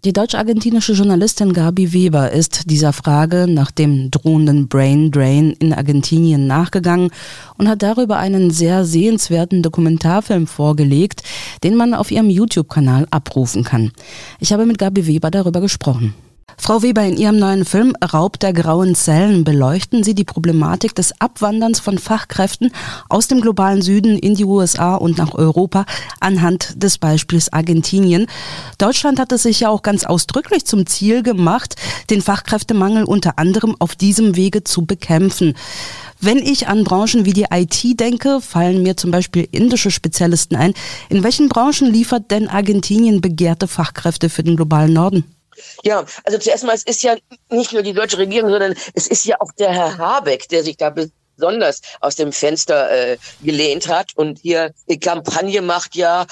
[0.06, 6.46] Die deutsch-argentinische Journalistin Gabi Weber ist dieser Frage nach dem drohenden Brain Drain in Argentinien
[6.46, 7.10] nachgegangen
[7.58, 11.24] und hat darüber einen sehr sehenswerten Dokumentarfilm vorgelegt,
[11.64, 13.90] den man auf ihrem YouTube-Kanal abrufen kann.
[14.38, 16.14] Ich habe mit Gabi Weber darüber gesprochen.
[16.66, 21.20] Frau Weber, in Ihrem neuen Film Raub der grauen Zellen beleuchten Sie die Problematik des
[21.20, 22.72] Abwanderns von Fachkräften
[23.08, 25.86] aus dem globalen Süden in die USA und nach Europa
[26.18, 28.26] anhand des Beispiels Argentinien.
[28.78, 31.76] Deutschland hat es sich ja auch ganz ausdrücklich zum Ziel gemacht,
[32.10, 35.54] den Fachkräftemangel unter anderem auf diesem Wege zu bekämpfen.
[36.20, 40.74] Wenn ich an Branchen wie die IT denke, fallen mir zum Beispiel indische Spezialisten ein.
[41.10, 45.35] In welchen Branchen liefert denn Argentinien begehrte Fachkräfte für den globalen Norden?
[45.84, 47.16] Ja, also zuerst mal, es ist ja
[47.50, 50.76] nicht nur die deutsche Regierung, sondern es ist ja auch der Herr Habeck, der sich
[50.76, 50.90] da
[51.36, 54.12] besonders aus dem Fenster äh, gelehnt hat.
[54.16, 56.26] Und hier Kampagne macht, ja,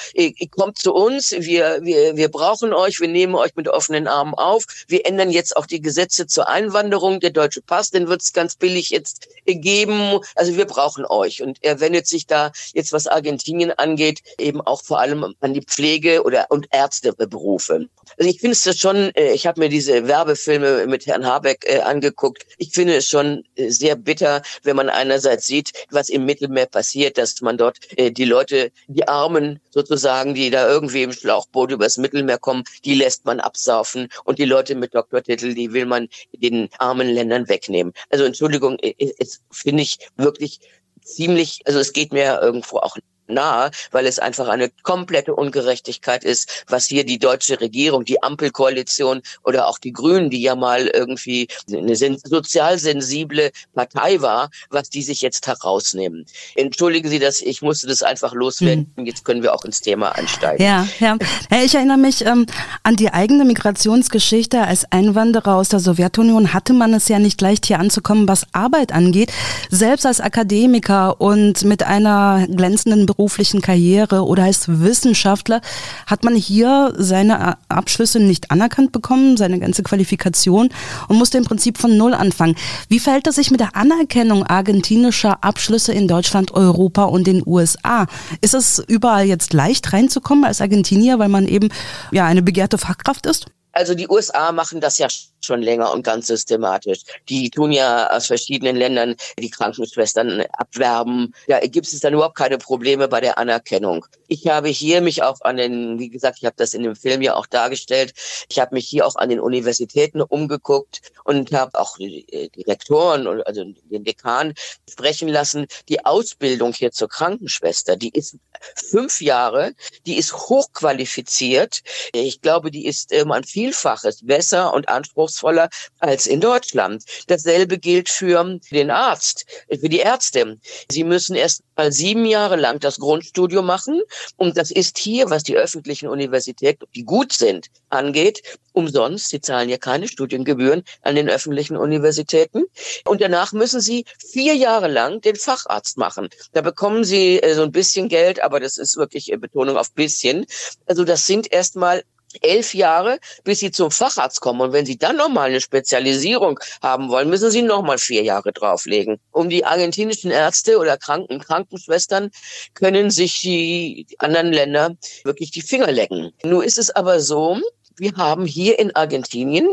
[0.50, 4.64] kommt zu uns, wir, wir, wir brauchen euch, wir nehmen euch mit offenen Armen auf,
[4.88, 8.56] wir ändern jetzt auch die Gesetze zur Einwanderung, der deutsche Pass, den wird es ganz
[8.56, 11.42] billig jetzt geben, also wir brauchen euch.
[11.42, 15.62] Und er wendet sich da jetzt, was Argentinien angeht, eben auch vor allem an die
[15.62, 17.88] Pflege oder und Ärzteberufe.
[18.18, 21.80] Also ich finde es schon, äh, ich habe mir diese Werbefilme mit Herrn Habeck äh,
[21.80, 26.66] angeguckt, ich finde es schon äh, sehr bitter, wenn man einerseits sieht, was im Mittelmeer
[26.66, 31.72] passiert, dass man dort äh, die Leute, die Armen sozusagen, die da irgendwie im Schlauchboot
[31.72, 36.08] übers Mittelmeer kommen, die lässt man absaufen und die Leute mit Doktortitel, die will man
[36.32, 37.92] den armen Ländern wegnehmen.
[38.10, 40.60] Also Entschuldigung, es finde ich wirklich
[41.02, 42.96] ziemlich, also es geht mir irgendwo auch
[43.26, 49.22] nahe, weil es einfach eine komplette Ungerechtigkeit ist, was hier die deutsche Regierung, die Ampelkoalition
[49.42, 55.02] oder auch die Grünen, die ja mal irgendwie eine sozial sensible Partei war, was die
[55.02, 56.26] sich jetzt herausnehmen.
[56.54, 58.92] Entschuldigen Sie das, ich musste das einfach loswerden.
[58.96, 59.06] Hm.
[59.06, 60.64] Jetzt können wir auch ins Thema einsteigen.
[60.64, 61.16] Ja, ja.
[61.64, 62.46] Ich erinnere mich ähm,
[62.82, 64.60] an die eigene Migrationsgeschichte.
[64.60, 68.92] Als Einwanderer aus der Sowjetunion hatte man es ja nicht leicht hier anzukommen, was Arbeit
[68.92, 69.32] angeht.
[69.70, 75.60] Selbst als Akademiker und mit einer glänzenden beruflichen Karriere oder als Wissenschaftler
[76.06, 80.70] hat man hier seine Abschlüsse nicht anerkannt bekommen, seine ganze Qualifikation
[81.08, 82.56] und musste im Prinzip von Null anfangen.
[82.88, 88.06] Wie verhält es sich mit der Anerkennung argentinischer Abschlüsse in Deutschland, Europa und den USA?
[88.40, 91.68] Ist es überall jetzt leicht reinzukommen als Argentinier, weil man eben
[92.10, 93.46] ja eine begehrte Fachkraft ist?
[93.72, 95.08] Also die USA machen das ja
[95.44, 97.00] schon länger und ganz systematisch.
[97.28, 101.34] Die tun ja aus verschiedenen Ländern die Krankenschwestern abwerben.
[101.48, 104.06] Da gibt es dann überhaupt keine Probleme bei der Anerkennung.
[104.28, 107.22] Ich habe hier mich auch an den, wie gesagt, ich habe das in dem Film
[107.22, 108.14] ja auch dargestellt,
[108.48, 112.26] ich habe mich hier auch an den Universitäten umgeguckt und habe auch die,
[112.66, 114.54] Rektoren, also den Dekan
[114.88, 115.66] sprechen lassen.
[115.88, 118.36] Die Ausbildung hier zur Krankenschwester, die ist
[118.74, 119.74] fünf Jahre,
[120.06, 121.82] die ist hochqualifiziert.
[122.12, 125.68] Ich glaube, die ist ähm, ein Vielfaches besser und anspruchsvoller anspruchsvoller
[125.98, 127.04] als in Deutschland.
[127.26, 130.58] Dasselbe gilt für den Arzt, für die Ärzte.
[130.90, 134.02] Sie müssen erst mal sieben Jahre lang das Grundstudium machen
[134.36, 139.28] und das ist hier, was die öffentlichen Universitäten, die gut sind, angeht, umsonst.
[139.28, 142.64] Sie zahlen ja keine Studiengebühren an den öffentlichen Universitäten.
[143.04, 146.28] Und danach müssen Sie vier Jahre lang den Facharzt machen.
[146.52, 149.92] Da bekommen Sie äh, so ein bisschen Geld, aber das ist wirklich äh, Betonung auf
[149.92, 150.46] bisschen.
[150.86, 152.02] Also das sind erstmal
[152.42, 154.60] elf Jahre, bis sie zum Facharzt kommen.
[154.60, 159.18] Und wenn sie dann nochmal eine Spezialisierung haben wollen, müssen sie nochmal vier Jahre drauflegen.
[159.32, 162.30] Um die argentinischen Ärzte oder Kranken Krankenschwestern
[162.74, 166.32] können sich die anderen Länder wirklich die Finger lecken.
[166.44, 167.60] Nur ist es aber so,
[167.96, 169.68] wir haben hier in Argentinien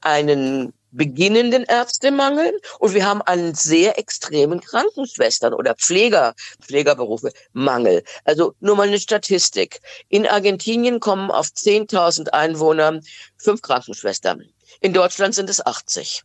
[0.00, 8.04] einen beginnenden Ärztemangel und wir haben einen sehr extremen Krankenschwestern oder Pfleger, Pflegerberufe Mangel.
[8.24, 9.80] Also nur mal eine Statistik.
[10.08, 13.00] In Argentinien kommen auf 10.000 Einwohner
[13.36, 14.44] fünf Krankenschwestern.
[14.80, 16.22] In Deutschland sind es 80.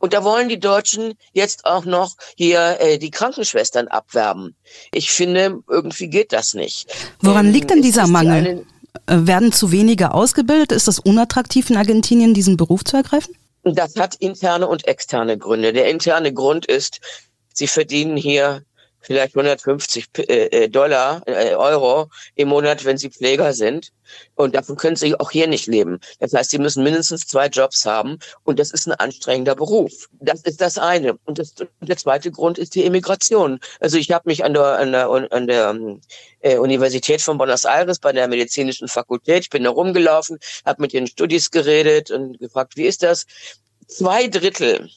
[0.00, 4.54] Und da wollen die Deutschen jetzt auch noch hier äh, die Krankenschwestern abwerben.
[4.92, 6.92] Ich finde, irgendwie geht das nicht.
[7.20, 8.66] Woran ähm, liegt denn dieser Mangel?
[9.06, 10.72] Äh, Werden zu wenige ausgebildet?
[10.72, 13.34] Ist das unattraktiv in Argentinien, diesen Beruf zu ergreifen?
[13.64, 15.72] Das hat interne und externe Gründe.
[15.72, 17.00] Der interne Grund ist,
[17.52, 18.62] sie verdienen hier
[19.00, 23.92] vielleicht 150 äh, äh, Dollar, äh, Euro im Monat, wenn sie Pfleger sind.
[24.34, 26.00] Und davon können sie auch hier nicht leben.
[26.18, 30.08] Das heißt, sie müssen mindestens zwei Jobs haben und das ist ein anstrengender Beruf.
[30.12, 31.18] Das ist das eine.
[31.24, 33.60] Und, das, der zweite Grund ist die Immigration.
[33.80, 35.76] Also ich habe mich an der, an der, an der
[36.40, 40.92] äh, Universität von Buenos Aires bei der medizinischen Fakultät, ich bin da rumgelaufen, habe mit
[40.92, 43.26] den Studis geredet und gefragt, wie ist das?
[43.86, 44.88] Zwei Drittel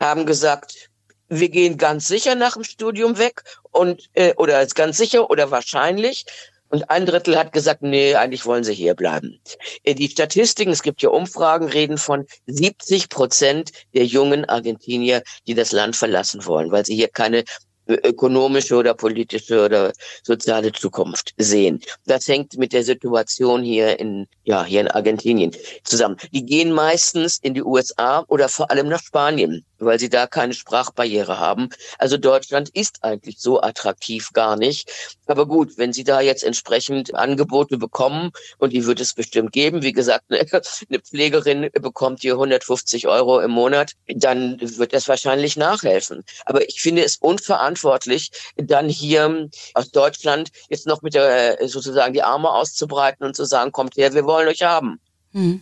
[0.00, 0.87] haben gesagt,
[1.28, 6.24] wir gehen ganz sicher nach dem Studium weg und äh, oder ganz sicher oder wahrscheinlich.
[6.70, 9.40] Und ein Drittel hat gesagt, nee, eigentlich wollen sie hier bleiben.
[9.84, 15.54] Äh, die Statistiken, es gibt ja Umfragen, reden von 70 Prozent der jungen Argentinier, die
[15.54, 17.44] das Land verlassen wollen, weil sie hier keine
[17.88, 21.80] ökonomische oder politische oder soziale Zukunft sehen.
[22.06, 25.52] Das hängt mit der Situation hier in, ja, hier in Argentinien
[25.84, 26.16] zusammen.
[26.32, 30.54] Die gehen meistens in die USA oder vor allem nach Spanien weil sie da keine
[30.54, 31.68] Sprachbarriere haben.
[31.98, 34.90] Also Deutschland ist eigentlich so attraktiv gar nicht.
[35.26, 39.82] Aber gut, wenn Sie da jetzt entsprechend Angebote bekommen, und die wird es bestimmt geben,
[39.82, 46.24] wie gesagt, eine Pflegerin bekommt hier 150 Euro im Monat, dann wird das wahrscheinlich nachhelfen.
[46.44, 52.22] Aber ich finde es unverantwortlich, dann hier aus Deutschland jetzt noch mit der, sozusagen die
[52.22, 55.00] Arme auszubreiten und zu sagen, kommt her, wir wollen euch haben.
[55.32, 55.60] Hm.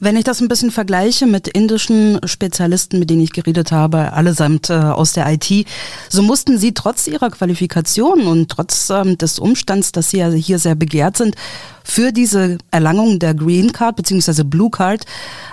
[0.00, 4.70] Wenn ich das ein bisschen vergleiche mit indischen Spezialisten, mit denen ich geredet habe, allesamt
[4.70, 5.66] äh, aus der IT,
[6.08, 10.58] so mussten sie trotz ihrer Qualifikation und trotz ähm, des Umstands, dass sie ja hier
[10.58, 11.36] sehr begehrt sind,
[11.84, 14.42] für diese Erlangung der Green Card bzw.
[14.42, 15.04] Blue Card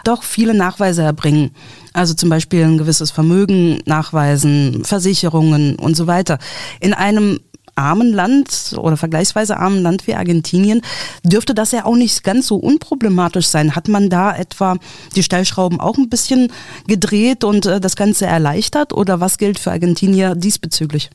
[0.03, 1.51] doch viele Nachweise erbringen.
[1.93, 6.39] Also zum Beispiel ein gewisses Vermögen nachweisen, Versicherungen und so weiter.
[6.79, 7.39] In einem
[7.75, 10.81] armen Land oder vergleichsweise armen Land wie Argentinien
[11.23, 13.75] dürfte das ja auch nicht ganz so unproblematisch sein.
[13.75, 14.77] Hat man da etwa
[15.15, 16.51] die Stellschrauben auch ein bisschen
[16.87, 21.09] gedreht und äh, das Ganze erleichtert oder was gilt für Argentinier diesbezüglich?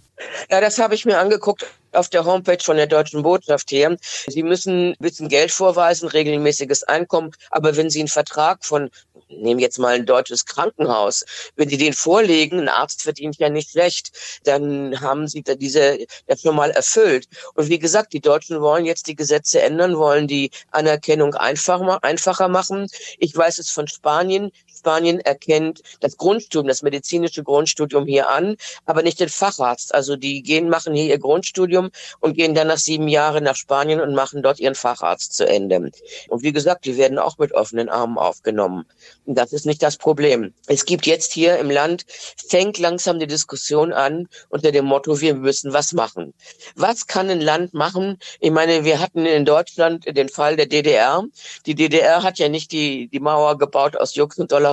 [0.50, 3.96] Ja, das habe ich mir angeguckt auf der Homepage von der deutschen Botschaft hier.
[4.28, 8.90] Sie müssen ein bisschen Geld vorweisen, regelmäßiges Einkommen, aber wenn Sie einen Vertrag von
[9.28, 11.24] nehmen jetzt mal ein deutsches Krankenhaus,
[11.56, 14.12] wenn die den vorlegen, ein Arzt verdient ja nicht schlecht,
[14.44, 15.98] dann haben sie da diese
[16.28, 17.28] ja schon mal erfüllt.
[17.54, 22.48] Und wie gesagt, die Deutschen wollen jetzt die Gesetze ändern, wollen die Anerkennung einfacher, einfacher
[22.48, 22.88] machen.
[23.18, 24.50] Ich weiß es von Spanien.
[24.76, 29.94] Spanien erkennt das Grundstudium, das medizinische Grundstudium hier an, aber nicht den Facharzt.
[29.94, 34.00] Also die gehen, machen hier ihr Grundstudium und gehen dann nach sieben Jahren nach Spanien
[34.00, 35.90] und machen dort ihren Facharzt zu Ende.
[36.28, 38.84] Und wie gesagt, die werden auch mit offenen Armen aufgenommen.
[39.26, 40.54] Das ist nicht das Problem.
[40.66, 42.04] Es gibt jetzt hier im Land,
[42.48, 46.32] fängt langsam die Diskussion an unter dem Motto, wir müssen was machen.
[46.74, 48.18] Was kann ein Land machen?
[48.40, 51.24] Ich meine, wir hatten in Deutschland den Fall der DDR.
[51.66, 54.66] Die DDR hat ja nicht die, die Mauer gebaut aus Jux und Dollerei,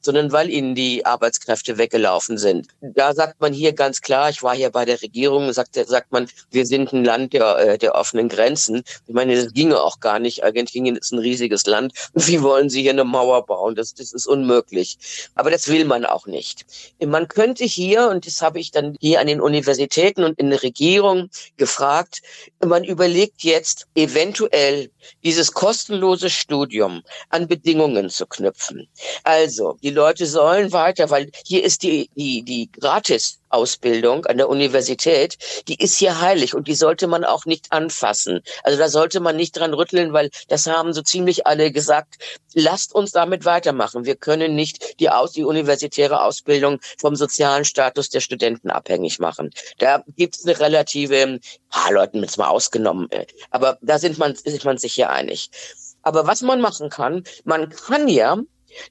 [0.00, 2.68] sondern weil ihnen die Arbeitskräfte weggelaufen sind.
[2.80, 6.28] Da sagt man hier ganz klar, ich war hier bei der Regierung, sagt, sagt man,
[6.50, 8.82] wir sind ein Land der, äh, der offenen Grenzen.
[9.06, 10.44] Ich meine, das ginge auch gar nicht.
[10.44, 11.92] Argentinien ist ein riesiges Land.
[12.14, 13.74] Wie wollen Sie hier eine Mauer bauen?
[13.74, 14.98] Das, das ist unmöglich.
[15.34, 16.64] Aber das will man auch nicht.
[17.04, 20.62] Man könnte hier, und das habe ich dann hier an den Universitäten und in der
[20.62, 22.22] Regierung gefragt,
[22.64, 24.90] man überlegt jetzt eventuell
[25.22, 28.88] dieses kostenlose Studium an Bedingungen zu knüpfen.
[29.24, 34.50] Also, die Leute sollen weiter, weil hier ist die, die, die gratis Ausbildung an der
[34.50, 38.40] Universität, die ist hier heilig und die sollte man auch nicht anfassen.
[38.64, 42.16] Also da sollte man nicht dran rütteln, weil das haben so ziemlich alle gesagt.
[42.52, 44.04] Lasst uns damit weitermachen.
[44.04, 49.50] Wir können nicht die, Aus die universitäre Ausbildung vom sozialen Status der Studenten abhängig machen.
[49.78, 54.32] Da gibt es eine relative, paar Leuten jetzt mal ausgenommen, äh, aber da sind man,
[54.32, 55.50] ist man sich hier einig.
[56.02, 58.36] Aber was man machen kann, man kann ja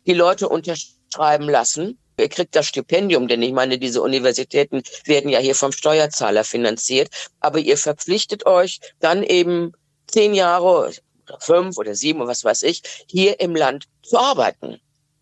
[0.06, 5.40] die Leute unterschreiben lassen, Ihr kriegt das Stipendium, denn ich meine, diese Universitäten werden ja
[5.40, 7.10] hier vom Steuerzahler finanziert.
[7.40, 9.74] Aber ihr verpflichtet euch dann eben
[10.08, 10.66] zehn Jahre,
[11.28, 14.80] oder fünf oder sieben oder was weiß ich, hier im Land zu arbeiten.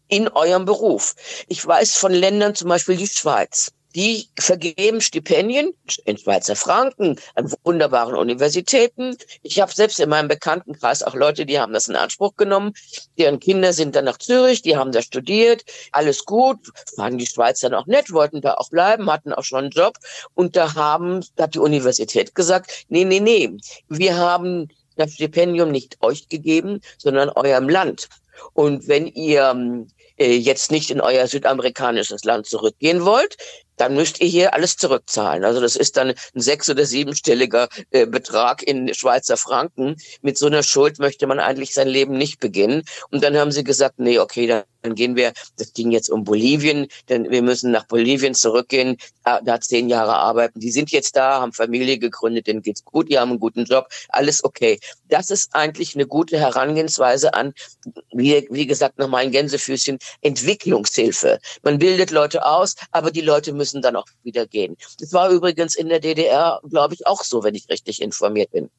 [0.09, 1.15] In eurem Beruf.
[1.47, 3.71] Ich weiß von Ländern, zum Beispiel die Schweiz.
[3.95, 5.73] Die vergeben Stipendien
[6.05, 9.17] in Schweizer Franken an wunderbaren Universitäten.
[9.43, 12.73] Ich habe selbst in meinem Bekanntenkreis auch Leute, die haben das in Anspruch genommen.
[13.17, 15.65] Deren Kinder sind dann nach Zürich, die haben da studiert.
[15.91, 16.59] Alles gut,
[16.95, 19.97] waren die Schweizer noch nett, wollten da auch bleiben, hatten auch schon einen Job.
[20.35, 23.51] Und da haben, da hat die Universität gesagt, nee, nee, nee,
[23.89, 28.07] wir haben das Stipendium nicht euch gegeben, sondern eurem Land.
[28.53, 29.85] Und wenn ihr
[30.17, 33.37] äh, jetzt nicht in euer südamerikanisches Land zurückgehen wollt,
[33.81, 35.43] dann müsst ihr hier alles zurückzahlen.
[35.43, 39.95] Also das ist dann ein sechs- oder siebenstelliger äh, Betrag in Schweizer Franken.
[40.21, 42.83] Mit so einer Schuld möchte man eigentlich sein Leben nicht beginnen.
[43.09, 46.23] Und dann haben sie gesagt, nee, okay, dann dann gehen wir, das ging jetzt um
[46.23, 50.59] Bolivien, denn wir müssen nach Bolivien zurückgehen, da, da zehn Jahre arbeiten.
[50.59, 53.87] Die sind jetzt da, haben Familie gegründet, denen geht's gut, die haben einen guten Job,
[54.09, 54.79] alles okay.
[55.09, 57.53] Das ist eigentlich eine gute Herangehensweise an,
[58.13, 61.39] wie, wie gesagt, nochmal ein Gänsefüßchen, Entwicklungshilfe.
[61.63, 64.77] Man bildet Leute aus, aber die Leute müssen dann auch wieder gehen.
[64.99, 68.69] Das war übrigens in der DDR, glaube ich, auch so, wenn ich richtig informiert bin.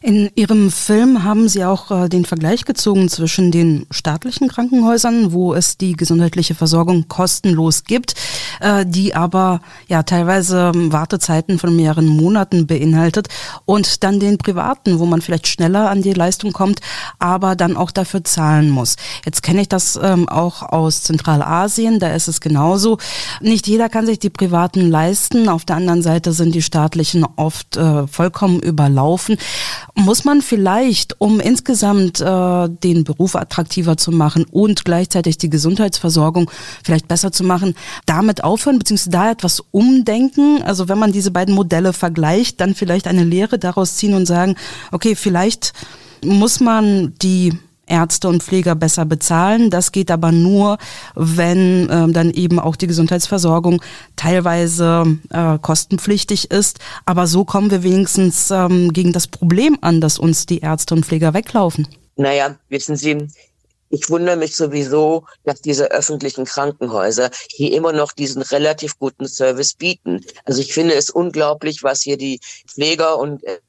[0.00, 5.54] In Ihrem Film haben Sie auch äh, den Vergleich gezogen zwischen den staatlichen Krankenhäusern, wo
[5.54, 8.14] es die gesundheitliche Versorgung kostenlos gibt,
[8.60, 13.28] äh, die aber ja teilweise ähm, Wartezeiten von mehreren Monaten beinhaltet
[13.66, 16.80] und dann den privaten, wo man vielleicht schneller an die Leistung kommt,
[17.18, 18.96] aber dann auch dafür zahlen muss.
[19.24, 22.98] Jetzt kenne ich das ähm, auch aus Zentralasien, da ist es genauso.
[23.40, 25.48] Nicht jeder kann sich die privaten leisten.
[25.48, 29.36] Auf der anderen Seite sind die staatlichen oft äh, vollkommen überlaufen.
[29.94, 36.50] Muss man vielleicht, um insgesamt äh, den Beruf attraktiver zu machen und gleichzeitig die Gesundheitsversorgung
[36.84, 37.74] vielleicht besser zu machen,
[38.06, 40.62] damit aufhören, beziehungsweise da etwas umdenken?
[40.62, 44.56] Also wenn man diese beiden Modelle vergleicht, dann vielleicht eine Lehre daraus ziehen und sagen,
[44.92, 45.72] okay, vielleicht
[46.22, 47.52] muss man die
[47.86, 49.70] Ärzte und Pfleger besser bezahlen.
[49.70, 50.78] Das geht aber nur,
[51.14, 53.82] wenn ähm, dann eben auch die Gesundheitsversorgung
[54.16, 56.78] teilweise äh, kostenpflichtig ist.
[57.04, 61.04] Aber so kommen wir wenigstens ähm, gegen das Problem an, dass uns die Ärzte und
[61.04, 61.88] Pfleger weglaufen.
[62.16, 63.28] Naja, wissen Sie,
[63.94, 69.74] ich wundere mich sowieso, dass diese öffentlichen Krankenhäuser hier immer noch diesen relativ guten Service
[69.74, 70.24] bieten.
[70.44, 73.60] Also ich finde es unglaublich, was hier die Pfleger und äh,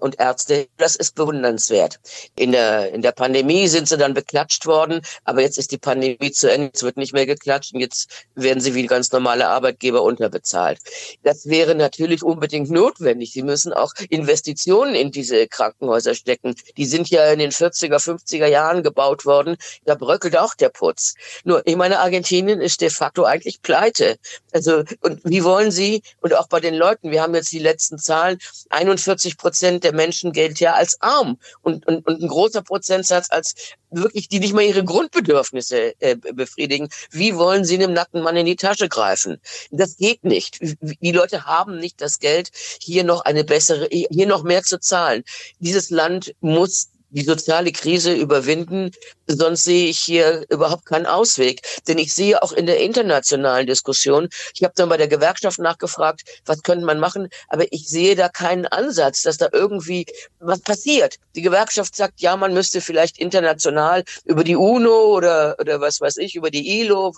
[0.00, 0.68] und Ärzte.
[0.76, 1.98] Das ist bewundernswert.
[2.36, 6.32] In der, in der Pandemie sind sie dann beklatscht worden, aber jetzt ist die Pandemie
[6.32, 10.02] zu Ende, es wird nicht mehr geklatscht und jetzt werden sie wie ganz normale Arbeitgeber
[10.02, 10.78] unterbezahlt.
[11.22, 13.32] Das wäre natürlich unbedingt notwendig.
[13.32, 16.54] Sie müssen auch Investitionen in diese Krankenhäuser stecken.
[16.76, 19.56] Die sind ja in den 40er, 50er Jahren gebaut worden.
[19.84, 21.14] Da bröckelt auch der Putz.
[21.44, 24.16] Nur, ich meine, Argentinien ist de facto eigentlich pleite.
[24.52, 27.98] Also, und wie wollen Sie, und auch bei den Leuten, wir haben jetzt die letzten
[27.98, 28.38] Zahlen,
[28.70, 33.28] 41 Prozent Prozent der Menschen gilt ja als arm und, und, und ein großer Prozentsatz
[33.30, 33.54] als
[33.90, 36.88] wirklich, die nicht mal ihre Grundbedürfnisse äh, befriedigen.
[37.10, 39.40] Wie wollen sie einem nackten Mann in die Tasche greifen?
[39.70, 40.58] Das geht nicht.
[40.60, 42.50] Die Leute haben nicht das Geld,
[42.80, 45.22] hier noch eine bessere, hier noch mehr zu zahlen.
[45.58, 48.90] Dieses Land muss die soziale Krise überwinden,
[49.26, 51.62] sonst sehe ich hier überhaupt keinen Ausweg.
[51.86, 56.22] Denn ich sehe auch in der internationalen Diskussion, ich habe dann bei der Gewerkschaft nachgefragt,
[56.44, 60.06] was könnte man machen, aber ich sehe da keinen Ansatz, dass da irgendwie
[60.38, 61.16] was passiert.
[61.34, 66.16] Die Gewerkschaft sagt, ja, man müsste vielleicht international über die UNO oder, oder was weiß
[66.18, 67.14] ich, über die ILO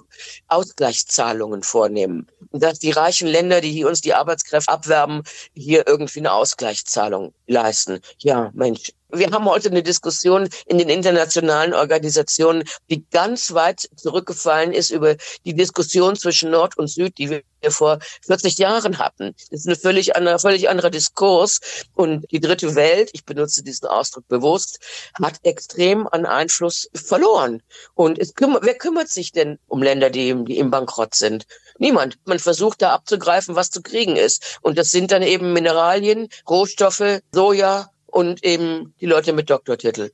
[0.48, 2.26] Ausgleichszahlungen vornehmen.
[2.50, 5.22] Dass die reichen Länder, die hier uns die Arbeitskräfte abwerben,
[5.54, 8.00] hier irgendwie eine Ausgleichszahlung leisten.
[8.18, 14.72] Ja, Mensch, wir haben heute eine Diskussion in den internationalen Organisationen, die ganz weit zurückgefallen
[14.72, 19.34] ist über die Diskussion zwischen Nord und Süd, die wir vor 40 Jahren hatten.
[19.50, 21.60] Das ist ein völlig anderer, völlig anderer Diskurs.
[21.94, 24.80] Und die dritte Welt, ich benutze diesen Ausdruck bewusst,
[25.22, 27.62] hat extrem an Einfluss verloren.
[27.94, 31.46] Und es kümmert, wer kümmert sich denn um Länder, die, die im Bankrott sind?
[31.78, 32.18] Niemand.
[32.24, 34.58] Man versucht da abzugreifen, was zu kriegen ist.
[34.62, 40.10] Und das sind dann eben Mineralien, Rohstoffe, Soja, und eben die Leute mit Doktortitel.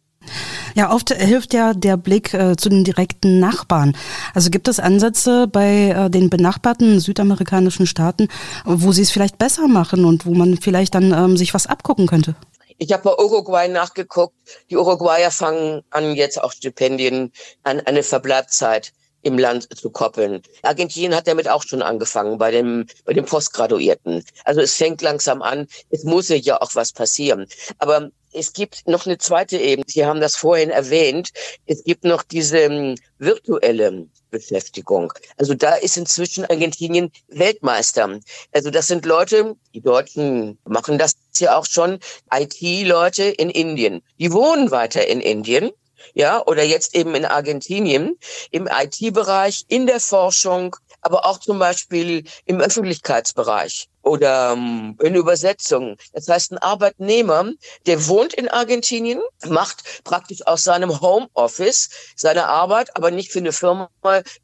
[0.74, 3.96] Ja, oft hilft ja der Blick äh, zu den direkten Nachbarn.
[4.34, 8.28] Also gibt es Ansätze bei äh, den benachbarten südamerikanischen Staaten,
[8.64, 12.06] wo sie es vielleicht besser machen und wo man vielleicht dann ähm, sich was abgucken
[12.06, 12.36] könnte?
[12.78, 14.34] Ich habe bei Uruguay nachgeguckt.
[14.70, 17.32] Die Uruguayer fangen an, jetzt auch Stipendien
[17.64, 18.92] an eine Verbleibzeit
[19.22, 20.42] im Land zu koppeln.
[20.62, 24.24] Argentinien hat damit auch schon angefangen bei dem, bei dem Postgraduierten.
[24.44, 25.66] Also es fängt langsam an.
[25.90, 27.46] Es muss ja auch was passieren.
[27.78, 29.84] Aber es gibt noch eine zweite Ebene.
[29.88, 31.30] Sie haben das vorhin erwähnt.
[31.66, 35.12] Es gibt noch diese um, virtuelle Beschäftigung.
[35.36, 38.20] Also da ist inzwischen Argentinien Weltmeister.
[38.52, 41.98] Also das sind Leute, die Deutschen machen das ja auch schon,
[42.32, 44.02] IT-Leute in Indien.
[44.18, 45.70] Die wohnen weiter in Indien
[46.14, 48.18] ja, oder jetzt eben in Argentinien,
[48.50, 55.96] im IT-Bereich, in der Forschung, aber auch zum Beispiel im Öffentlichkeitsbereich oder ähm, in Übersetzung.
[56.12, 57.50] Das heißt, ein Arbeitnehmer,
[57.86, 63.52] der wohnt in Argentinien, macht praktisch aus seinem Homeoffice seine Arbeit, aber nicht für eine
[63.52, 63.88] Firma,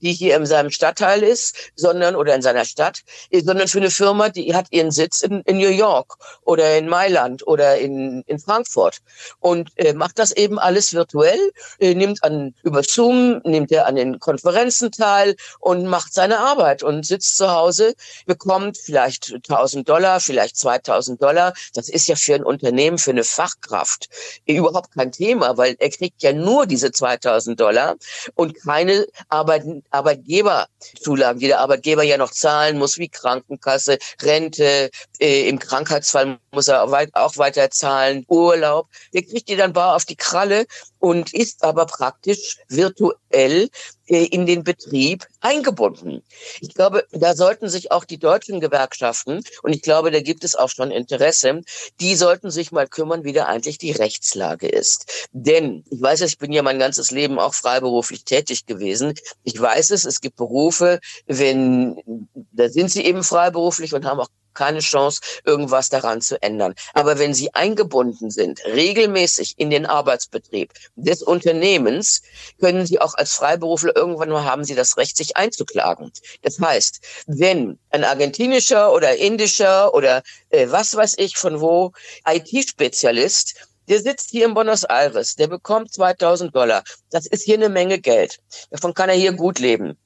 [0.00, 3.00] die hier in seinem Stadtteil ist, sondern oder in seiner Stadt,
[3.32, 7.46] sondern für eine Firma, die hat ihren Sitz in, in New York oder in Mailand
[7.46, 8.98] oder in, in Frankfurt
[9.40, 11.40] und äh, macht das eben alles virtuell,
[11.78, 16.82] äh, nimmt an über Zoom, nimmt er an den Konferenzen teil und macht seine Arbeit
[16.82, 17.94] und sitzt zu Hause,
[18.26, 21.54] bekommt vielleicht 1000 Dollar, vielleicht 2000 Dollar.
[21.74, 24.08] Das ist ja für ein Unternehmen, für eine Fachkraft
[24.46, 27.96] überhaupt kein Thema, weil er kriegt ja nur diese 2000 Dollar
[28.34, 34.90] und keine Arbeit, Arbeitgeberzulagen, die der Arbeitgeber ja noch zahlen muss, wie Krankenkasse, Rente,
[35.20, 38.88] äh, im Krankheitsfall muss er auch weiter zahlen, Urlaub.
[39.12, 40.66] Der kriegt die dann bar auf die Kralle
[41.04, 43.68] und ist aber praktisch virtuell
[44.06, 46.22] äh, in den Betrieb eingebunden.
[46.62, 50.54] Ich glaube, da sollten sich auch die deutschen Gewerkschaften, und ich glaube, da gibt es
[50.54, 51.60] auch schon Interesse,
[52.00, 55.28] die sollten sich mal kümmern, wie da eigentlich die Rechtslage ist.
[55.32, 59.12] Denn ich weiß es, ich bin ja mein ganzes Leben auch freiberuflich tätig gewesen.
[59.42, 64.28] Ich weiß es, es gibt Berufe, wenn, da sind sie eben freiberuflich und haben auch
[64.54, 66.74] keine Chance, irgendwas daran zu ändern.
[66.94, 72.22] Aber wenn sie eingebunden sind, regelmäßig in den Arbeitsbetrieb des Unternehmens,
[72.60, 76.12] können sie auch als Freiberufler irgendwann mal haben sie das Recht, sich einzuklagen.
[76.42, 81.92] Das heißt, wenn ein argentinischer oder indischer oder äh, was weiß ich von wo
[82.26, 83.54] IT-Spezialist
[83.88, 86.84] der sitzt hier in Buenos Aires, der bekommt 2000 Dollar.
[87.10, 88.38] Das ist hier eine Menge Geld.
[88.70, 89.98] Davon kann er hier gut leben.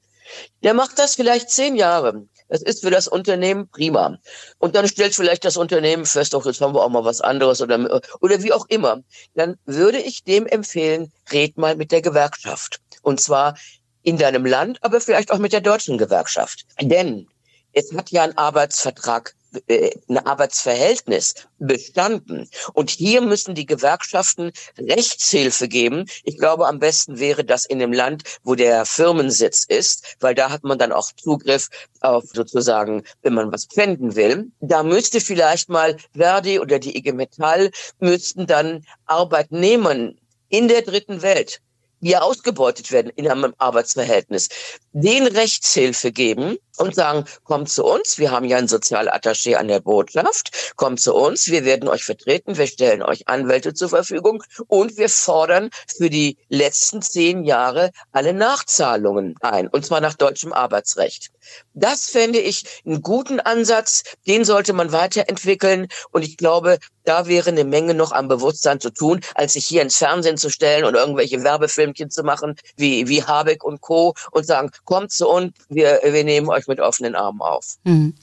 [0.63, 2.27] Der macht das vielleicht zehn Jahre.
[2.49, 4.17] Das ist für das Unternehmen prima.
[4.57, 7.61] Und dann stellt vielleicht das Unternehmen fest, doch jetzt haben wir auch mal was anderes
[7.61, 9.01] oder, oder wie auch immer.
[9.35, 12.81] Dann würde ich dem empfehlen, red mal mit der Gewerkschaft.
[13.03, 13.55] Und zwar
[14.01, 16.65] in deinem Land, aber vielleicht auch mit der deutschen Gewerkschaft.
[16.81, 17.27] Denn
[17.73, 19.35] es hat ja ein Arbeitsvertrag
[19.69, 22.49] ein Arbeitsverhältnis bestanden.
[22.73, 26.05] Und hier müssen die Gewerkschaften Rechtshilfe geben.
[26.23, 30.49] Ich glaube, am besten wäre das in dem Land, wo der Firmensitz ist, weil da
[30.49, 31.69] hat man dann auch Zugriff
[32.01, 34.51] auf sozusagen, wenn man was pfänden will.
[34.59, 40.17] Da müsste vielleicht mal Verdi oder die IG Metall müssten dann Arbeitnehmern
[40.49, 41.61] in der dritten Welt
[42.01, 44.49] die ja ausgebeutet werden in einem Arbeitsverhältnis,
[44.93, 49.81] den Rechtshilfe geben und sagen, kommt zu uns, wir haben ja ein Sozialattaché an der
[49.81, 54.97] Botschaft, kommt zu uns, wir werden euch vertreten, wir stellen euch Anwälte zur Verfügung und
[54.97, 61.31] wir fordern für die letzten zehn Jahre alle Nachzahlungen ein, und zwar nach deutschem Arbeitsrecht.
[61.73, 67.49] Das fände ich einen guten Ansatz, den sollte man weiterentwickeln und ich glaube, da wäre
[67.49, 70.93] eine Menge noch am Bewusstsein zu tun, als sich hier ins Fernsehen zu stellen und
[70.93, 74.13] irgendwelche Werbefilmchen zu machen, wie, wie Habeck und Co.
[74.31, 77.75] und sagen, kommt zu uns, wir, wir nehmen euch mit offenen Armen auf.
[77.83, 78.13] Mhm.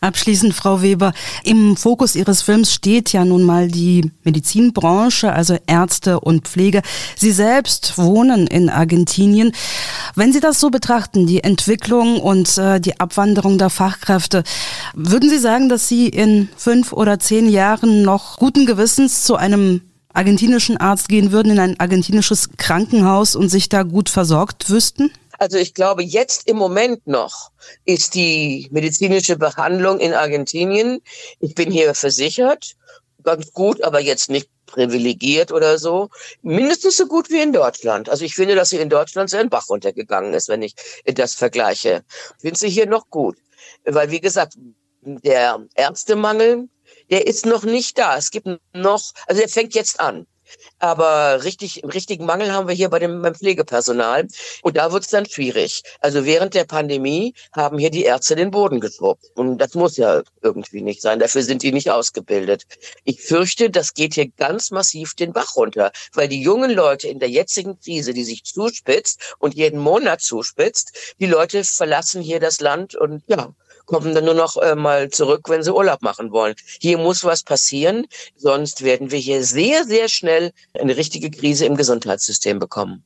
[0.00, 6.20] Abschließend, Frau Weber, im Fokus Ihres Films steht ja nun mal die Medizinbranche, also Ärzte
[6.20, 6.82] und Pflege.
[7.16, 9.52] Sie selbst wohnen in Argentinien.
[10.14, 14.44] Wenn Sie das so betrachten, die Entwicklung und äh, die Abwanderung der Fachkräfte,
[14.94, 19.80] würden Sie sagen, dass Sie in fünf oder zehn Jahren noch guten Gewissens zu einem
[20.16, 25.10] argentinischen Arzt gehen würden, in ein argentinisches Krankenhaus und sich da gut versorgt wüssten?
[25.38, 27.50] Also ich glaube, jetzt im Moment noch
[27.84, 31.00] ist die medizinische Behandlung in Argentinien,
[31.40, 32.76] ich bin hier versichert,
[33.22, 36.08] ganz gut, aber jetzt nicht privilegiert oder so,
[36.42, 38.08] mindestens so gut wie in Deutschland.
[38.08, 40.74] Also ich finde, dass sie in Deutschland sehr in Bach runtergegangen ist, wenn ich
[41.04, 42.04] das vergleiche.
[42.36, 43.36] Ich finde sie hier noch gut.
[43.84, 44.54] Weil, wie gesagt,
[45.02, 46.68] der Ärztemangel,
[47.10, 48.16] der ist noch nicht da.
[48.16, 50.26] Es gibt noch, also der fängt jetzt an.
[50.78, 54.26] Aber richtig, richtigen Mangel haben wir hier bei dem beim Pflegepersonal.
[54.62, 55.82] Und da wird es dann schwierig.
[56.00, 59.24] Also während der Pandemie haben hier die Ärzte den Boden geschrubbt.
[59.34, 61.18] Und das muss ja irgendwie nicht sein.
[61.18, 62.64] Dafür sind die nicht ausgebildet.
[63.04, 65.92] Ich fürchte, das geht hier ganz massiv den Bach runter.
[66.12, 71.14] Weil die jungen Leute in der jetzigen Krise, die sich zuspitzt und jeden Monat zuspitzt,
[71.20, 73.54] die Leute verlassen hier das Land und ja,
[73.86, 76.54] kommen dann nur noch äh, mal zurück, wenn sie Urlaub machen wollen.
[76.80, 78.06] Hier muss was passieren,
[78.36, 83.02] sonst werden wir hier sehr, sehr schnell eine richtige Krise im Gesundheitssystem bekommen.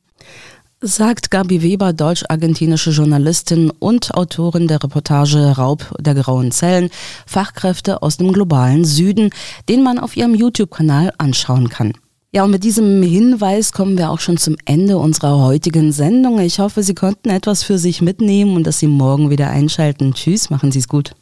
[0.83, 6.89] Sagt Gabi Weber, deutsch-argentinische Journalistin und Autorin der Reportage Raub der grauen Zellen,
[7.27, 9.29] Fachkräfte aus dem globalen Süden,
[9.69, 11.93] den man auf ihrem YouTube-Kanal anschauen kann.
[12.33, 16.39] Ja, und mit diesem Hinweis kommen wir auch schon zum Ende unserer heutigen Sendung.
[16.39, 20.15] Ich hoffe, Sie konnten etwas für sich mitnehmen und dass Sie morgen wieder einschalten.
[20.15, 21.17] Tschüss, machen Sie es gut.